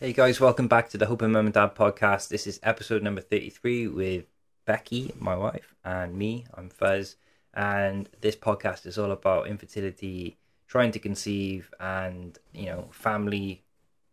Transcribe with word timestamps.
Hey 0.00 0.12
guys, 0.12 0.40
welcome 0.40 0.66
back 0.66 0.88
to 0.88 0.98
the 0.98 1.06
Hope 1.06 1.22
and 1.22 1.32
Mum 1.32 1.46
and 1.46 1.54
Dad 1.54 1.76
podcast. 1.76 2.26
This 2.28 2.48
is 2.48 2.58
episode 2.64 3.00
number 3.00 3.20
33 3.20 3.86
with 3.86 4.24
Becky, 4.66 5.14
my 5.20 5.36
wife, 5.36 5.72
and 5.84 6.18
me. 6.18 6.46
I'm 6.52 6.68
Fuzz. 6.68 7.14
And 7.54 8.08
this 8.20 8.34
podcast 8.34 8.86
is 8.86 8.98
all 8.98 9.12
about 9.12 9.46
infertility, 9.46 10.36
trying 10.66 10.90
to 10.90 10.98
conceive, 10.98 11.72
and, 11.78 12.36
you 12.52 12.66
know, 12.66 12.88
family 12.90 13.62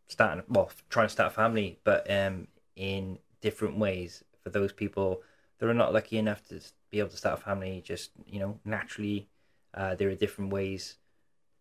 starting, 0.07 0.43
well, 0.47 0.71
trying 0.91 1.07
to 1.07 1.13
start 1.13 1.31
a 1.31 1.35
family, 1.35 1.79
but 1.83 2.09
um, 2.11 2.47
in 2.75 3.17
different 3.41 3.79
ways 3.79 4.23
for 4.43 4.51
those 4.51 4.71
people 4.71 5.23
that 5.57 5.67
are 5.67 5.73
not 5.73 5.93
lucky 5.93 6.19
enough 6.19 6.47
to 6.49 6.61
be 6.91 6.99
able 6.99 7.09
to 7.09 7.17
start 7.17 7.39
a 7.39 7.41
family 7.41 7.81
just, 7.83 8.11
you 8.27 8.39
know, 8.39 8.59
naturally. 8.63 9.29
Uh, 9.73 9.95
there 9.95 10.09
are 10.09 10.15
different 10.15 10.53
ways 10.53 10.97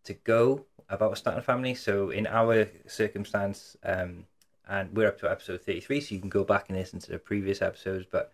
to 0.05 0.15
go 0.15 0.67
about 0.89 1.17
starting 1.17 1.41
a 1.41 1.43
family. 1.43 1.75
So 1.75 2.11
in 2.11 2.27
our 2.27 2.69
circumstance, 2.87 3.77
um, 3.85 4.25
and 4.69 4.95
we're 4.95 5.09
up 5.09 5.19
to 5.21 5.31
episode 5.31 5.63
33, 5.63 6.01
so 6.01 6.15
you 6.15 6.21
can 6.21 6.31
go 6.31 6.45
back 6.45 6.69
and 6.69 6.79
listen 6.79 7.01
to 7.01 7.11
the 7.11 7.19
previous 7.19 7.63
episodes. 7.63 8.07
But 8.11 8.33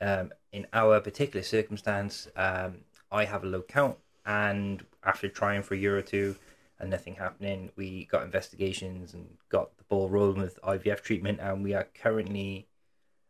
um, 0.00 0.32
in 0.52 0.66
our 0.72 1.00
particular 1.00 1.42
circumstance, 1.42 2.28
um, 2.36 2.78
I 3.10 3.24
have 3.24 3.44
a 3.44 3.46
low 3.46 3.62
count, 3.62 3.96
and 4.24 4.84
after 5.04 5.28
trying 5.28 5.62
for 5.62 5.74
a 5.74 5.78
year 5.78 5.96
or 5.96 6.02
two 6.02 6.36
and 6.78 6.90
nothing 6.90 7.14
happening, 7.14 7.70
we 7.76 8.04
got 8.06 8.22
investigations 8.22 9.14
and 9.14 9.26
got 9.48 9.76
the 9.78 9.84
ball 9.84 10.08
rolling 10.08 10.40
with 10.40 10.60
IVF 10.62 11.02
treatment, 11.02 11.40
and 11.40 11.62
we 11.62 11.72
are 11.72 11.86
currently 11.94 12.66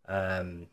um, 0.08 0.66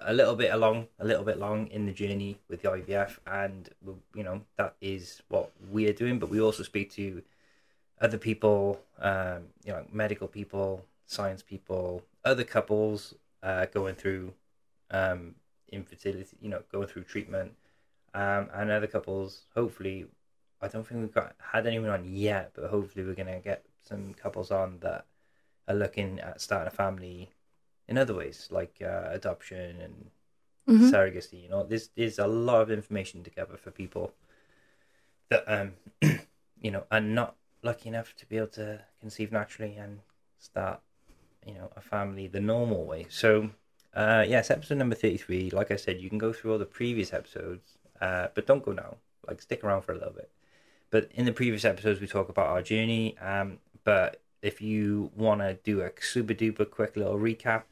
a 0.00 0.12
little 0.12 0.36
bit 0.36 0.52
along, 0.52 0.86
a 0.98 1.04
little 1.04 1.24
bit 1.24 1.38
long 1.38 1.66
in 1.68 1.86
the 1.86 1.92
journey 1.92 2.38
with 2.48 2.62
the 2.62 2.68
IVF, 2.68 3.18
and 3.26 3.68
you 4.14 4.22
know 4.22 4.42
that 4.56 4.76
is 4.80 5.22
what 5.28 5.50
we 5.70 5.88
are 5.88 5.92
doing. 5.92 6.18
But 6.18 6.30
we 6.30 6.40
also 6.40 6.62
speak 6.62 6.92
to 6.92 7.22
other 8.00 8.18
people, 8.18 8.80
um, 9.00 9.44
you 9.64 9.72
know, 9.72 9.84
medical 9.92 10.28
people, 10.28 10.84
science 11.06 11.42
people, 11.42 12.02
other 12.24 12.44
couples 12.44 13.14
uh, 13.42 13.66
going 13.66 13.94
through 13.94 14.32
um, 14.90 15.34
infertility, 15.72 16.36
you 16.40 16.48
know, 16.48 16.62
going 16.70 16.86
through 16.86 17.02
treatment, 17.02 17.52
um, 18.14 18.48
and 18.54 18.70
other 18.70 18.86
couples. 18.86 19.42
Hopefully, 19.54 20.06
I 20.62 20.68
don't 20.68 20.86
think 20.86 21.00
we've 21.00 21.14
got 21.14 21.34
had 21.38 21.66
anyone 21.66 21.90
on 21.90 22.04
yet, 22.04 22.52
but 22.54 22.70
hopefully 22.70 23.04
we're 23.04 23.14
gonna 23.14 23.40
get 23.40 23.64
some 23.82 24.14
couples 24.14 24.50
on 24.50 24.78
that 24.80 25.06
are 25.66 25.74
looking 25.74 26.18
at 26.20 26.40
starting 26.40 26.68
a 26.68 26.70
family 26.70 27.30
in 27.88 27.98
other 27.98 28.14
ways, 28.14 28.48
like 28.50 28.76
uh, 28.82 29.08
adoption 29.10 29.80
and 29.80 30.10
Mhm. 30.68 30.90
surrogacy. 30.92 31.42
You 31.42 31.48
know, 31.48 31.64
there's 31.64 31.88
there's 31.96 32.18
a 32.18 32.26
lot 32.26 32.60
of 32.60 32.70
information 32.70 33.24
to 33.24 33.30
gather 33.30 33.56
for 33.56 33.70
people 33.70 34.12
that 35.30 35.44
um, 35.46 35.72
you 36.60 36.70
know, 36.70 36.84
are 36.90 37.00
not 37.00 37.36
lucky 37.62 37.88
enough 37.88 38.14
to 38.16 38.26
be 38.26 38.36
able 38.36 38.48
to 38.48 38.80
conceive 39.00 39.32
naturally 39.32 39.76
and 39.76 40.00
start, 40.38 40.80
you 41.46 41.54
know, 41.54 41.70
a 41.76 41.80
family 41.80 42.26
the 42.26 42.40
normal 42.40 42.84
way. 42.84 43.06
So, 43.08 43.50
uh, 43.94 44.24
yes, 44.28 44.50
episode 44.50 44.78
number 44.78 44.94
thirty-three. 44.94 45.50
Like 45.50 45.70
I 45.70 45.76
said, 45.76 46.00
you 46.00 46.08
can 46.08 46.18
go 46.18 46.32
through 46.32 46.52
all 46.52 46.58
the 46.58 46.66
previous 46.66 47.12
episodes, 47.12 47.78
uh, 48.00 48.28
but 48.34 48.46
don't 48.46 48.62
go 48.62 48.72
now. 48.72 48.96
Like, 49.26 49.42
stick 49.42 49.62
around 49.64 49.82
for 49.82 49.92
a 49.92 49.96
little 49.98 50.12
bit. 50.14 50.30
But 50.90 51.10
in 51.14 51.26
the 51.26 51.32
previous 51.32 51.64
episodes, 51.64 52.00
we 52.00 52.06
talk 52.06 52.28
about 52.30 52.46
our 52.48 52.62
journey. 52.62 53.16
Um, 53.18 53.58
but 53.84 54.20
if 54.42 54.60
you 54.60 55.10
want 55.16 55.40
to 55.40 55.54
do 55.64 55.80
a 55.82 55.90
super 56.00 56.34
duper 56.34 56.68
quick 56.70 56.96
little 56.96 57.18
recap 57.18 57.62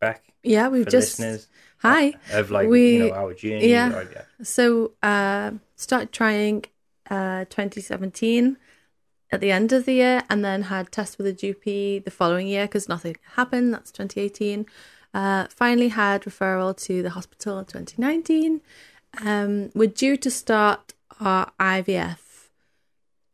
back 0.00 0.24
Yeah, 0.42 0.68
we've 0.68 0.86
just 0.88 1.18
listeners 1.18 1.48
hi. 1.78 2.14
of 2.32 2.50
like 2.50 2.68
We- 2.68 2.94
you 2.94 3.08
know 3.08 3.12
our 3.14 3.34
journey, 3.34 3.68
yeah. 3.70 3.92
right, 3.92 4.08
yeah. 4.12 4.22
So 4.42 4.92
uh, 5.02 5.52
started 5.76 6.12
trying 6.12 6.64
uh 7.10 7.44
2017 7.46 8.56
at 9.30 9.40
the 9.40 9.50
end 9.50 9.72
of 9.72 9.84
the 9.84 9.92
year, 9.92 10.22
and 10.30 10.42
then 10.42 10.62
had 10.62 10.90
tests 10.90 11.18
with 11.18 11.26
a 11.26 11.32
GP 11.34 12.02
the 12.04 12.10
following 12.10 12.46
year 12.46 12.64
because 12.64 12.88
nothing 12.88 13.16
happened. 13.36 13.74
That's 13.74 13.90
2018. 13.92 14.64
Uh, 15.12 15.46
finally 15.50 15.88
had 15.88 16.22
referral 16.22 16.74
to 16.86 17.02
the 17.02 17.10
hospital 17.10 17.58
in 17.58 17.66
2019. 17.66 18.60
Um, 19.24 19.70
we're 19.74 19.88
due 19.88 20.16
to 20.16 20.30
start 20.30 20.94
our 21.20 21.50
IVF 21.60 22.18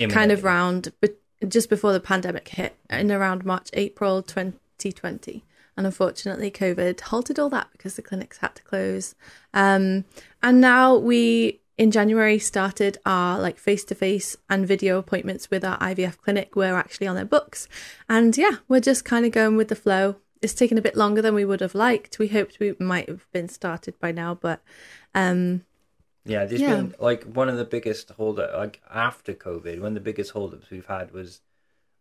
kind 0.08 0.32
of 0.32 0.42
round, 0.42 0.92
but 1.00 1.16
just 1.48 1.68
before 1.68 1.92
the 1.92 2.00
pandemic 2.00 2.48
hit 2.48 2.76
in 2.90 3.10
around 3.10 3.44
March, 3.44 3.70
April 3.72 4.22
2020. 4.22 5.44
And 5.76 5.86
unfortunately, 5.86 6.50
COVID 6.50 7.00
halted 7.00 7.38
all 7.38 7.50
that 7.50 7.68
because 7.72 7.96
the 7.96 8.02
clinics 8.02 8.38
had 8.38 8.54
to 8.54 8.62
close. 8.62 9.14
Um, 9.52 10.04
and 10.42 10.60
now 10.60 10.96
we, 10.96 11.60
in 11.76 11.90
January, 11.90 12.38
started 12.38 12.98
our 13.04 13.40
like 13.40 13.58
face 13.58 13.84
to 13.86 13.94
face 13.94 14.36
and 14.48 14.66
video 14.66 14.98
appointments 14.98 15.50
with 15.50 15.64
our 15.64 15.78
IVF 15.78 16.18
clinic. 16.18 16.54
We're 16.54 16.76
actually 16.76 17.08
on 17.08 17.16
their 17.16 17.24
books. 17.24 17.68
And 18.08 18.36
yeah, 18.36 18.56
we're 18.68 18.80
just 18.80 19.04
kind 19.04 19.26
of 19.26 19.32
going 19.32 19.56
with 19.56 19.68
the 19.68 19.74
flow. 19.74 20.16
It's 20.40 20.54
taken 20.54 20.78
a 20.78 20.82
bit 20.82 20.96
longer 20.96 21.22
than 21.22 21.34
we 21.34 21.44
would 21.44 21.60
have 21.60 21.74
liked. 21.74 22.18
We 22.18 22.28
hoped 22.28 22.60
we 22.60 22.76
might 22.78 23.08
have 23.08 23.26
been 23.32 23.48
started 23.48 23.98
by 23.98 24.12
now, 24.12 24.34
but 24.34 24.60
um, 25.14 25.64
Yeah, 26.24 26.44
there's 26.46 26.60
Yeah. 26.60 26.76
been 26.76 26.94
like 26.98 27.24
one 27.24 27.48
of 27.48 27.56
the 27.56 27.64
biggest 27.64 28.10
hold 28.10 28.40
up 28.40 28.52
like 28.54 28.80
after 28.92 29.34
COVID, 29.34 29.78
one 29.80 29.88
of 29.88 29.94
the 29.94 30.00
biggest 30.00 30.30
holdups 30.32 30.70
we've 30.70 30.86
had 30.86 31.12
was 31.12 31.40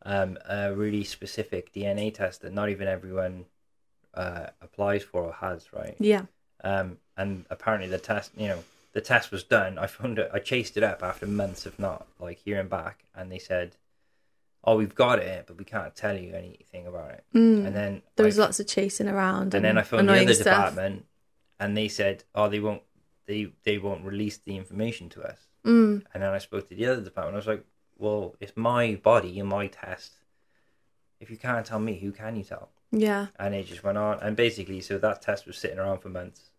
um 0.06 0.38
a 0.48 0.74
really 0.74 1.04
specific 1.04 1.74
DNA 1.74 2.14
test 2.14 2.42
that 2.42 2.54
not 2.54 2.70
even 2.70 2.88
everyone 2.88 3.46
uh 4.14 4.48
applies 4.62 5.04
for 5.04 5.24
or 5.24 5.34
has, 5.34 5.72
right? 5.74 5.96
yeah. 6.00 6.24
Um 6.64 6.98
and 7.18 7.46
apparently 7.50 7.90
the 7.90 7.98
test 8.00 8.32
you 8.38 8.48
know, 8.48 8.64
the 8.94 9.02
test 9.02 9.32
was 9.32 9.44
done. 9.44 9.78
I 9.78 9.88
found 9.88 10.20
it 10.20 10.30
I 10.34 10.40
chased 10.40 10.78
it 10.78 10.84
up 10.84 11.04
after 11.04 11.26
months 11.28 11.66
of 11.66 11.78
not 11.80 12.08
like 12.20 12.40
hearing 12.40 12.68
back 12.70 13.04
and 13.16 13.32
they 13.32 13.40
said 13.40 13.76
Oh, 14.66 14.78
we've 14.78 14.96
got 14.96 15.20
it, 15.20 15.44
but 15.46 15.58
we 15.58 15.66
can't 15.66 15.94
tell 15.94 16.18
you 16.18 16.34
anything 16.34 16.88
about 16.88 17.12
it. 17.12 17.26
Mm. 17.36 17.66
And 17.66 17.76
then 17.76 18.02
There 18.16 18.26
I 18.26 18.28
was 18.28 18.38
lots 18.38 18.62
of 18.62 18.68
chasing 18.68 19.10
around. 19.10 19.54
and 19.54 19.66
then 19.66 19.78
I 19.78 19.82
phoned 19.82 20.08
the 20.08 20.14
other 20.14 20.34
stuff. 20.34 20.46
department, 20.46 21.06
and 21.60 21.76
they 21.76 21.90
said, 21.90 22.24
"Oh, 22.34 22.48
they 22.48 22.62
won't, 22.62 22.82
they 23.26 23.52
they 23.64 23.78
won't 23.78 24.04
release 24.06 24.38
the 24.38 24.56
information 24.58 25.10
to 25.10 25.24
us." 25.24 25.40
Mm. 25.66 26.04
And 26.14 26.24
then 26.24 26.30
I 26.32 26.40
spoke 26.40 26.68
to 26.70 26.76
the 26.76 26.86
other 26.88 27.02
department. 27.02 27.36
I 27.36 27.38
was 27.38 27.48
like, 27.48 27.66
"Well, 27.98 28.36
it's 28.40 28.56
my 28.56 28.96
body 28.96 29.40
and 29.40 29.48
my 29.50 29.68
test. 29.68 30.14
If 31.20 31.30
you 31.32 31.38
can't 31.38 31.66
tell 31.66 31.80
me, 31.80 32.00
who 32.00 32.12
can 32.12 32.36
you 32.36 32.44
tell?" 32.44 32.70
Yeah. 32.92 33.28
And 33.40 33.56
it 33.56 33.66
just 33.68 33.84
went 33.84 33.98
on, 33.98 34.20
and 34.22 34.36
basically, 34.36 34.82
so 34.82 34.98
that 35.00 35.22
test 35.22 35.48
was 35.48 35.58
sitting 35.58 35.80
around 35.80 36.00
for 36.00 36.10
months, 36.10 36.52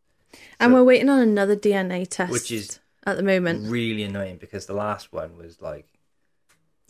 And 0.58 0.70
So- 0.70 0.74
we're 0.74 0.84
waiting 0.84 1.08
on 1.08 1.20
another 1.20 1.54
DNA 1.54 2.04
test, 2.06 2.32
Which 2.32 2.50
is- 2.50 2.80
at 3.06 3.16
the 3.16 3.22
moment. 3.22 3.70
really 3.70 4.02
annoying 4.02 4.36
because 4.38 4.66
the 4.66 4.74
last 4.74 5.12
one 5.12 5.36
was 5.36 5.60
like, 5.62 5.86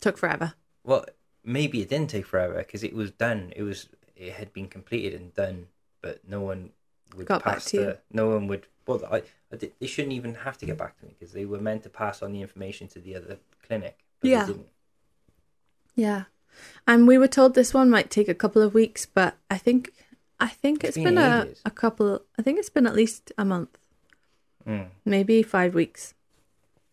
Took 0.01 0.17
forever. 0.17 0.55
well, 0.83 1.05
maybe 1.43 1.83
it 1.83 1.89
didn't 1.91 2.09
take 2.09 2.25
forever 2.27 2.55
because 2.59 2.83
it 2.83 2.95
was 2.95 3.11
done. 3.11 3.53
It 3.57 3.63
was 3.63 3.89
it 4.17 4.33
had 4.35 4.53
been 4.55 4.69
completed 4.69 5.13
and 5.21 5.35
done, 5.35 5.67
but 6.01 6.27
no 6.27 6.41
one 6.41 6.73
would 7.17 7.27
Got 7.27 7.45
back 7.45 7.55
pass 7.55 7.65
to 7.67 7.77
you. 7.77 7.83
the. 7.85 7.99
No 8.13 8.29
one 8.31 8.47
would. 8.49 8.67
Well, 8.87 9.03
I, 9.11 9.23
I 9.53 9.57
did- 9.57 9.73
they 9.81 9.87
shouldn't 9.87 10.13
even 10.15 10.35
have 10.35 10.59
to 10.59 10.67
get 10.67 10.77
back 10.79 10.99
to 10.99 11.07
me 11.07 11.15
because 11.19 11.33
they 11.33 11.45
were 11.45 11.59
meant 11.61 11.83
to 11.85 11.89
pass 11.91 12.23
on 12.23 12.33
the 12.33 12.43
information 12.43 12.89
to 12.89 12.99
the 13.01 13.15
other 13.17 13.39
clinic. 13.67 13.99
But 14.21 14.31
Yeah. 14.31 14.45
They 14.45 14.53
didn't. 14.53 14.69
Yeah. 15.95 16.25
And 16.87 17.07
we 17.07 17.19
were 17.19 17.29
told 17.29 17.55
this 17.55 17.75
one 17.75 17.91
might 17.91 18.11
take 18.11 18.29
a 18.29 18.35
couple 18.35 18.63
of 18.63 18.75
weeks, 18.75 19.07
but 19.07 19.37
I 19.51 19.59
think 19.59 19.91
I 20.41 20.49
think 20.49 20.83
It's 20.85 20.97
it's 20.97 21.05
been 21.05 21.15
been 21.15 21.19
a, 21.19 21.49
a 21.65 21.71
couple 21.71 22.23
I 22.39 22.43
think 22.43 22.59
it's 22.59 22.71
been 22.71 22.87
at 22.87 22.95
least 22.95 23.33
a 23.39 23.45
month. 23.45 23.79
Mm. 24.67 24.89
Maybe 25.05 25.43
five 25.43 25.75
weeks. 25.75 26.15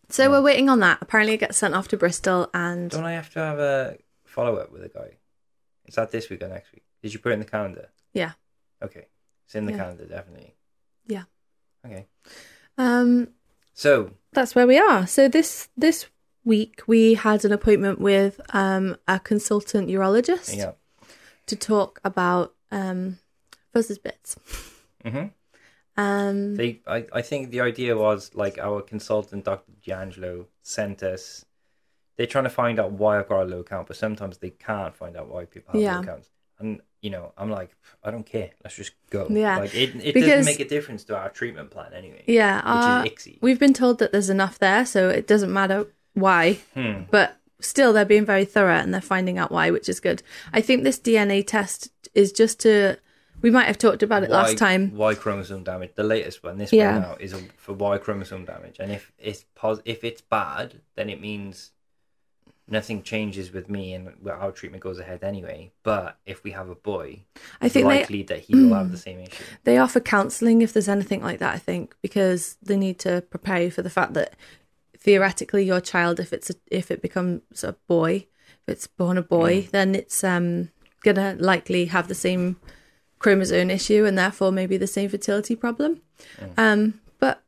So 0.08 0.24
Yeah. 0.24 0.28
we're 0.30 0.42
waiting 0.42 0.68
on 0.68 0.80
that. 0.80 0.98
Apparently 1.00 1.34
it 1.34 1.38
gets 1.40 1.58
sent 1.58 1.74
off 1.74 1.88
to 1.88 1.96
Bristol 1.96 2.48
and 2.54 2.90
Don't 2.90 3.04
I 3.04 3.12
have 3.12 3.30
to 3.30 3.38
have 3.40 3.58
a 3.58 3.98
follow 4.24 4.56
up 4.56 4.72
with 4.72 4.82
a 4.84 4.88
guy? 4.88 5.16
Is 5.86 5.94
that 5.96 6.10
this 6.10 6.28
week 6.30 6.42
or 6.42 6.48
next 6.48 6.72
week? 6.72 6.84
Did 7.02 7.12
you 7.12 7.18
put 7.18 7.30
it 7.30 7.34
in 7.34 7.40
the 7.40 7.44
calendar? 7.46 7.88
Yeah. 8.12 8.32
Okay, 8.82 9.06
it's 9.52 9.56
in 9.58 9.66
the 9.66 9.72
Yeah. 9.72 9.78
calendar 9.78 10.06
definitely. 10.06 10.54
Yeah. 11.06 11.24
Okay. 11.84 12.06
um 12.78 13.28
So 13.74 14.12
that's 14.32 14.54
where 14.54 14.66
we 14.66 14.78
are. 14.78 15.06
So 15.06 15.28
this 15.28 15.68
this 15.76 16.06
week 16.44 16.82
we 16.86 17.14
had 17.14 17.44
an 17.44 17.52
appointment 17.52 18.00
with 18.00 18.40
um 18.54 18.96
a 19.06 19.20
consultant 19.20 19.88
urologist 19.90 20.56
yeah. 20.56 20.72
to 21.46 21.56
talk 21.56 22.00
about 22.04 22.54
um 22.70 23.18
Fuzz's 23.74 23.98
bits. 23.98 24.36
Mm-hmm. 25.04 25.26
Um 25.96 26.54
They, 26.56 26.80
I, 26.86 27.06
I 27.12 27.22
think 27.22 27.50
the 27.50 27.60
idea 27.60 27.94
was 27.96 28.30
like 28.34 28.56
our 28.58 28.80
consultant, 28.80 29.44
Dr. 29.44 29.72
D'Angelo, 29.84 30.46
sent 30.62 31.02
us. 31.02 31.44
They're 32.16 32.26
trying 32.34 32.44
to 32.44 32.50
find 32.62 32.78
out 32.78 32.92
why 32.92 33.18
I've 33.18 33.28
got 33.28 33.42
a 33.42 33.44
low 33.54 33.62
count, 33.62 33.88
but 33.88 33.96
sometimes 33.96 34.38
they 34.38 34.50
can't 34.50 34.94
find 34.96 35.16
out 35.16 35.28
why 35.28 35.44
people 35.44 35.72
have 35.72 35.82
Yeah. 35.82 35.98
low 35.98 36.04
counts. 36.04 36.30
And 36.62 36.80
you 37.00 37.10
know, 37.10 37.32
I'm 37.36 37.50
like, 37.50 37.74
I 38.04 38.10
don't 38.12 38.24
care. 38.24 38.50
Let's 38.62 38.76
just 38.76 38.92
go. 39.10 39.26
Yeah. 39.28 39.58
like 39.58 39.74
it. 39.74 39.94
It 39.96 40.14
Because- 40.14 40.30
doesn't 40.30 40.44
make 40.44 40.60
a 40.60 40.68
difference 40.68 41.02
to 41.04 41.16
our 41.16 41.30
treatment 41.30 41.70
plan 41.70 41.92
anyway. 41.92 42.22
yeah, 42.26 42.60
uh, 42.64 43.02
which 43.02 43.12
is 43.12 43.26
ICSI. 43.26 43.38
We've 43.40 43.58
been 43.58 43.74
told 43.74 43.98
that 43.98 44.12
there's 44.12 44.30
enough 44.30 44.58
there, 44.60 44.86
so 44.86 45.08
it 45.08 45.26
doesn't 45.26 45.52
matter 45.52 45.86
why. 46.14 46.58
Hmm. 46.74 47.02
But 47.10 47.36
still, 47.60 47.92
they're 47.92 48.04
being 48.04 48.24
very 48.24 48.44
thorough 48.44 48.76
and 48.76 48.94
they're 48.94 49.00
finding 49.00 49.36
out 49.38 49.50
why, 49.50 49.70
which 49.70 49.88
is 49.88 49.98
good. 49.98 50.22
I 50.52 50.60
think 50.60 50.84
this 50.84 50.98
DNA 50.98 51.44
test 51.46 51.88
is 52.14 52.30
just 52.32 52.60
to. 52.60 52.96
We 53.40 53.50
might 53.50 53.66
have 53.66 53.78
talked 53.78 54.04
about 54.04 54.22
it 54.22 54.30
Y, 54.30 54.36
last 54.36 54.56
time. 54.56 54.94
Y 54.96 55.14
chromosome 55.16 55.64
damage. 55.64 55.90
The 55.96 56.04
latest 56.04 56.44
one, 56.44 56.58
this 56.58 56.72
Yeah. 56.72 56.92
one 56.92 57.02
now, 57.02 57.16
is 57.18 57.32
a, 57.32 57.38
for 57.56 57.72
Y 57.72 57.98
chromosome 57.98 58.44
damage. 58.44 58.76
And 58.78 58.92
if 58.92 59.10
it's 59.18 59.44
pos- 59.56 59.82
if 59.84 60.04
it's 60.04 60.20
bad, 60.20 60.74
then 60.94 61.10
it 61.10 61.20
means 61.20 61.72
nothing 62.68 63.02
changes 63.02 63.52
with 63.52 63.68
me, 63.68 63.94
and 63.94 64.12
our 64.28 64.52
treatment 64.52 64.82
goes 64.82 64.98
ahead 64.98 65.24
anyway. 65.24 65.72
But 65.82 66.18
if 66.26 66.44
we 66.44 66.52
have 66.52 66.68
a 66.68 66.74
boy, 66.74 67.22
I 67.60 67.66
it's 67.66 67.74
think 67.74 67.88
they 67.88 68.00
likely 68.00 68.22
that 68.24 68.40
he 68.40 68.54
will 68.54 68.74
have 68.74 68.90
the 68.90 68.98
same 68.98 69.20
issue. 69.20 69.44
they 69.64 69.78
offer 69.78 70.00
counselling 70.00 70.62
if 70.62 70.72
there's 70.72 70.88
anything 70.88 71.22
like 71.22 71.38
that. 71.40 71.54
I 71.54 71.58
think 71.58 71.94
because 72.02 72.56
they 72.62 72.76
need 72.76 72.98
to 73.00 73.22
prepare 73.22 73.62
you 73.62 73.70
for 73.70 73.82
the 73.82 73.90
fact 73.90 74.14
that 74.14 74.34
theoretically 74.96 75.64
your 75.64 75.80
child, 75.80 76.20
if 76.20 76.32
it's 76.32 76.50
a, 76.50 76.54
if 76.70 76.90
it 76.90 77.02
becomes 77.02 77.64
a 77.64 77.74
boy, 77.88 78.26
if 78.62 78.68
it's 78.68 78.86
born 78.86 79.18
a 79.18 79.22
boy, 79.22 79.68
then 79.72 79.94
it's 79.94 80.22
um 80.24 80.70
gonna 81.02 81.36
likely 81.38 81.86
have 81.86 82.08
the 82.08 82.14
same 82.14 82.56
chromosome 83.18 83.70
issue 83.70 84.04
and 84.04 84.18
therefore 84.18 84.52
maybe 84.52 84.76
the 84.76 84.86
same 84.86 85.08
fertility 85.08 85.56
problem. 85.56 86.00
Um, 86.56 87.00
but 87.18 87.42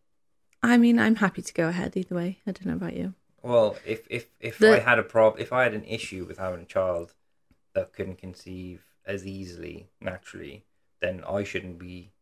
I 0.63 0.77
mean, 0.77 0.99
I'm 0.99 1.17
happy 1.17 1.43
to 1.43 1.53
go 1.55 1.69
ahead 1.69 1.97
either 1.97 2.15
way. 2.15 2.39
I 2.47 2.53
don't 2.53 2.67
know 2.67 2.75
about 2.75 2.97
you. 2.97 3.15
Well, 3.45 3.77
if 3.85 4.07
if 4.09 4.31
if 4.41 4.59
The- 4.59 4.77
I 4.77 4.79
had 4.79 4.99
a 4.99 5.03
prob, 5.03 5.39
if 5.39 5.53
I 5.53 5.65
had 5.65 5.75
an 5.75 5.85
issue 5.85 6.25
with 6.25 6.39
having 6.39 6.63
a 6.63 6.65
child 6.65 7.15
that 7.75 7.93
couldn't 7.93 8.17
conceive 8.17 8.87
as 9.05 9.27
easily 9.27 9.91
naturally, 10.01 10.65
then 11.01 11.23
I 11.29 11.45
shouldn't 11.45 11.79
be 11.79 12.13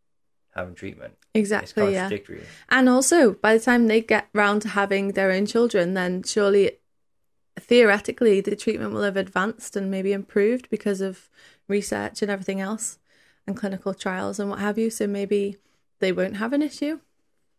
having 0.50 0.74
treatment. 0.74 1.14
Exactly. 1.32 1.92
Yeah. 1.92 2.02
contradictory. 2.02 2.42
And 2.69 2.88
also, 2.88 3.34
by 3.34 3.56
the 3.56 3.64
time 3.64 3.86
they 3.86 4.00
get 4.00 4.28
round 4.34 4.62
to 4.62 4.69
having 4.70 5.12
their 5.12 5.30
own 5.30 5.46
children, 5.46 5.94
then 5.94 6.24
surely, 6.24 6.78
theoretically, 7.58 8.40
the 8.40 8.56
treatment 8.56 8.92
will 8.92 9.02
have 9.04 9.16
advanced 9.16 9.76
and 9.76 9.92
maybe 9.92 10.12
improved 10.12 10.69
because 10.70 11.00
of 11.00 11.30
research 11.69 12.20
and 12.20 12.32
everything 12.32 12.60
else, 12.60 12.98
and 13.46 13.56
clinical 13.56 13.94
trials 13.94 14.40
and 14.40 14.50
what 14.50 14.58
have 14.58 14.76
you. 14.76 14.90
So 14.90 15.06
maybe 15.06 15.56
they 16.00 16.10
won't 16.10 16.36
have 16.38 16.52
an 16.52 16.62
issue. 16.62 16.98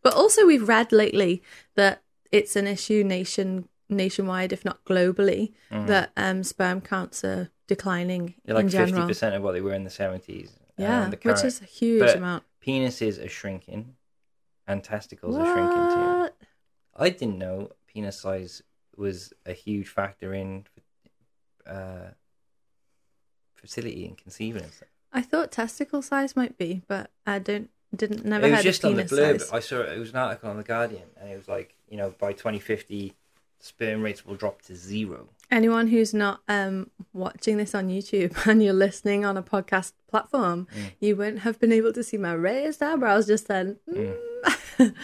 But 0.02 0.16
also, 0.16 0.46
we've 0.46 0.68
read 0.68 0.92
lately 0.92 1.42
that 1.76 2.03
it's 2.34 2.56
an 2.56 2.66
issue 2.68 3.04
nation 3.04 3.70
nationwide, 3.90 4.52
if 4.52 4.66
not 4.66 4.84
globally, 4.86 5.54
that 5.70 6.12
um, 6.18 6.44
sperm 6.44 6.82
counts 6.82 7.24
are 7.24 7.52
declining 7.68 8.34
They're 8.44 8.56
like 8.56 8.70
fifty 8.70 9.02
percent 9.02 9.36
of 9.36 9.44
what 9.44 9.54
they 9.54 9.62
were 9.62 9.74
in 9.74 9.84
the 9.84 9.90
seventies. 9.90 10.52
Yeah, 10.78 11.10
the 11.10 11.18
which 11.22 11.44
is 11.44 11.62
a 11.62 11.66
huge 11.66 12.00
but 12.00 12.16
amount. 12.16 12.44
penises 12.66 13.24
are 13.24 13.30
shrinking, 13.30 13.96
and 14.68 14.84
testicles 14.84 15.38
are 15.38 15.46
shrinking 15.46 15.90
too. 15.94 16.48
I 16.96 17.10
didn't 17.10 17.38
know 17.38 17.72
penis 17.88 18.20
size 18.20 18.64
was 18.98 19.34
a 19.46 19.54
huge 19.54 19.88
factor 19.88 20.34
in 20.34 20.66
uh, 21.68 22.10
fertility 23.54 24.08
and 24.08 24.18
conceiving. 24.18 24.66
I 25.12 25.22
thought 25.22 25.52
testicle 25.52 26.02
size 26.02 26.36
might 26.36 26.58
be, 26.58 26.82
but 26.88 27.12
I 27.28 27.38
don't 27.38 27.70
didn't 27.96 28.26
never 28.26 28.48
it 28.48 28.50
was 28.52 28.58
heard 28.60 28.64
just 28.64 28.84
of 28.84 28.92
on 28.92 28.96
the 28.98 29.04
blurb. 29.04 29.40
size. 29.40 29.52
I 29.52 29.60
saw 29.60 29.82
it. 29.82 29.90
It 29.96 30.00
was 30.00 30.10
an 30.12 30.18
article 30.18 30.50
on 30.50 30.58
the 30.58 30.64
Guardian, 30.64 31.04
and 31.20 31.30
it 31.32 31.36
was 31.38 31.48
like, 31.48 31.76
you 31.90 31.98
know, 31.98 32.14
by 32.20 32.32
2050, 32.34 33.14
sperm 33.60 34.02
rates 34.02 34.26
will 34.26 34.36
drop 34.36 34.62
to 34.64 34.76
zero. 34.76 35.30
Anyone 35.52 35.88
who's 35.88 36.14
not 36.14 36.42
um, 36.48 36.90
watching 37.14 37.58
this 37.58 37.76
on 37.76 37.88
YouTube 37.90 38.48
and 38.50 38.64
you're 38.64 38.74
listening 38.74 39.24
on 39.26 39.38
a 39.38 39.44
podcast 39.44 39.94
platform, 40.10 40.68
Mm. 40.76 40.92
you 41.00 41.16
wouldn't 41.16 41.40
have 41.40 41.60
been 41.60 41.72
able 41.72 41.94
to 41.94 42.04
see 42.04 42.18
my 42.18 42.34
raised 42.34 42.82
eyebrows 42.82 43.28
just 43.28 43.48
then. 43.48 43.78
Mm. 43.90 44.16